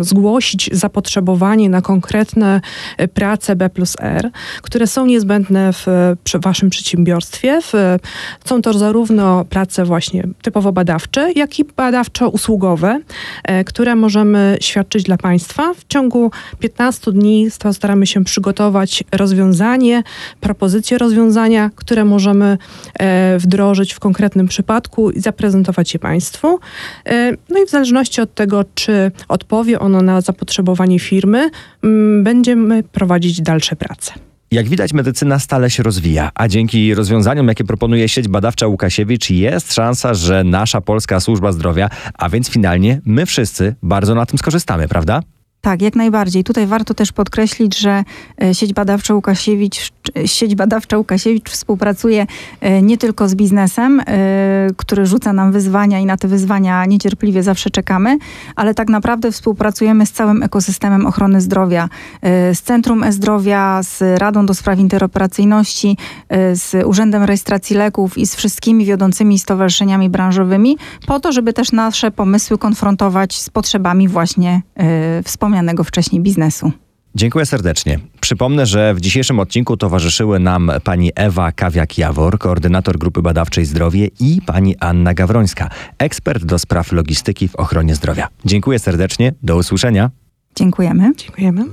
zgłosić 0.00 0.70
zapotrzebowanie 0.72 1.68
na 1.68 1.82
konkretne 1.82 2.55
prace 3.14 3.56
B 3.56 3.70
plus 3.70 3.96
R, 4.00 4.30
które 4.62 4.86
są 4.86 5.06
niezbędne 5.06 5.72
w, 5.72 5.86
waszym 6.34 6.70
przedsiębiorstwie. 6.70 7.60
W, 7.62 7.72
są 8.44 8.62
to 8.62 8.72
zarówno 8.72 9.44
prace 9.44 9.84
właśnie 9.84 10.28
typowo 10.42 10.72
badawcze, 10.72 11.32
jak 11.32 11.58
i 11.58 11.64
badawczo-usługowe, 11.64 12.98
e, 13.44 13.64
które 13.64 13.94
możemy 13.94 14.56
świadczyć 14.60 15.02
dla 15.02 15.16
państwa. 15.16 15.74
W 15.74 15.84
ciągu 15.88 16.30
15 16.58 17.12
dni 17.12 17.48
staramy 17.72 18.06
się 18.06 18.24
przygotować 18.24 19.04
rozwiązanie, 19.12 20.02
propozycje 20.40 20.98
rozwiązania, 20.98 21.70
które 21.74 22.04
możemy 22.04 22.58
e, 22.98 23.38
wdrożyć 23.38 23.94
w 23.94 24.00
konkretnym 24.00 24.48
przypadku 24.48 25.10
i 25.10 25.20
zaprezentować 25.20 25.94
je 25.94 26.00
państwu. 26.00 26.58
E, 27.06 27.32
no 27.50 27.62
i 27.62 27.66
w 27.66 27.70
zależności 27.70 28.20
od 28.20 28.34
tego, 28.34 28.64
czy 28.74 29.10
odpowie 29.28 29.80
ono 29.80 30.02
na 30.02 30.20
zapotrzebowanie 30.20 30.98
firmy, 30.98 31.50
będzie 32.22 32.45
będziemy 32.46 32.82
prowadzić 32.82 33.40
dalsze 33.42 33.76
prace. 33.76 34.12
Jak 34.50 34.68
widać, 34.68 34.92
medycyna 34.92 35.38
stale 35.38 35.70
się 35.70 35.82
rozwija, 35.82 36.30
a 36.34 36.48
dzięki 36.48 36.94
rozwiązaniom, 36.94 37.48
jakie 37.48 37.64
proponuje 37.64 38.08
sieć 38.08 38.28
badawcza 38.28 38.66
Łukasiewicz, 38.66 39.30
jest 39.30 39.74
szansa, 39.74 40.14
że 40.14 40.44
nasza 40.44 40.80
polska 40.80 41.20
służba 41.20 41.52
zdrowia, 41.52 41.90
a 42.14 42.28
więc 42.28 42.50
finalnie 42.50 43.00
my 43.04 43.26
wszyscy 43.26 43.74
bardzo 43.82 44.14
na 44.14 44.26
tym 44.26 44.38
skorzystamy, 44.38 44.88
prawda? 44.88 45.20
Tak, 45.66 45.82
jak 45.82 45.96
najbardziej. 45.96 46.44
Tutaj 46.44 46.66
warto 46.66 46.94
też 46.94 47.12
podkreślić, 47.12 47.78
że 47.78 48.04
e, 48.42 48.54
sieć 48.54 48.72
badawcza 48.72 49.14
Łukasiewicz, 49.14 49.92
sieć 50.26 50.54
badawcza 50.54 50.98
Łukasiewicz 50.98 51.50
współpracuje 51.50 52.26
e, 52.60 52.82
nie 52.82 52.98
tylko 52.98 53.28
z 53.28 53.34
biznesem, 53.34 54.00
e, 54.00 54.04
który 54.76 55.06
rzuca 55.06 55.32
nam 55.32 55.52
wyzwania 55.52 55.98
i 55.98 56.06
na 56.06 56.16
te 56.16 56.28
wyzwania 56.28 56.84
niecierpliwie 56.84 57.42
zawsze 57.42 57.70
czekamy, 57.70 58.18
ale 58.56 58.74
tak 58.74 58.88
naprawdę 58.88 59.32
współpracujemy 59.32 60.06
z 60.06 60.12
całym 60.12 60.42
ekosystemem 60.42 61.06
ochrony 61.06 61.40
zdrowia, 61.40 61.88
z 62.52 62.60
Centrum 62.60 63.02
E-Zdrowia, 63.02 63.82
z 63.82 64.20
Radą 64.20 64.46
do 64.46 64.54
Spraw 64.54 64.78
Interoperacyjności, 64.78 65.96
z 66.52 66.86
Urzędem 66.86 67.22
Rejestracji 67.22 67.76
Leków 67.76 68.18
i 68.18 68.26
z 68.26 68.34
wszystkimi 68.34 68.84
wiodącymi 68.84 69.38
stowarzyszeniami 69.38 70.10
branżowymi, 70.10 70.76
po 71.06 71.20
to, 71.20 71.32
żeby 71.32 71.52
też 71.52 71.72
nasze 71.72 72.10
pomysły 72.10 72.58
konfrontować 72.58 73.40
z 73.40 73.50
potrzebami 73.50 74.08
właśnie 74.08 74.62
wspomnianych 75.24 75.55
wspomnianego 75.56 75.84
wcześniej 75.84 76.22
biznesu. 76.22 76.72
Dziękuję 77.14 77.46
serdecznie. 77.46 77.98
Przypomnę, 78.20 78.66
że 78.66 78.94
w 78.94 79.00
dzisiejszym 79.00 79.40
odcinku 79.40 79.76
towarzyszyły 79.76 80.38
nam 80.38 80.70
pani 80.84 81.10
Ewa 81.14 81.50
Kawiak-Jawor, 81.50 82.38
koordynator 82.38 82.98
grupy 82.98 83.22
badawczej 83.22 83.64
Zdrowie 83.64 84.08
i 84.20 84.40
pani 84.46 84.76
Anna 84.80 85.14
Gawrońska, 85.14 85.70
ekspert 85.98 86.44
do 86.44 86.58
spraw 86.58 86.92
logistyki 86.92 87.48
w 87.48 87.56
ochronie 87.56 87.94
zdrowia. 87.94 88.28
Dziękuję 88.44 88.78
serdecznie, 88.78 89.32
do 89.42 89.56
usłyszenia. 89.56 90.10
Dziękujemy. 90.56 91.12
Dziękujemy. 91.16 91.64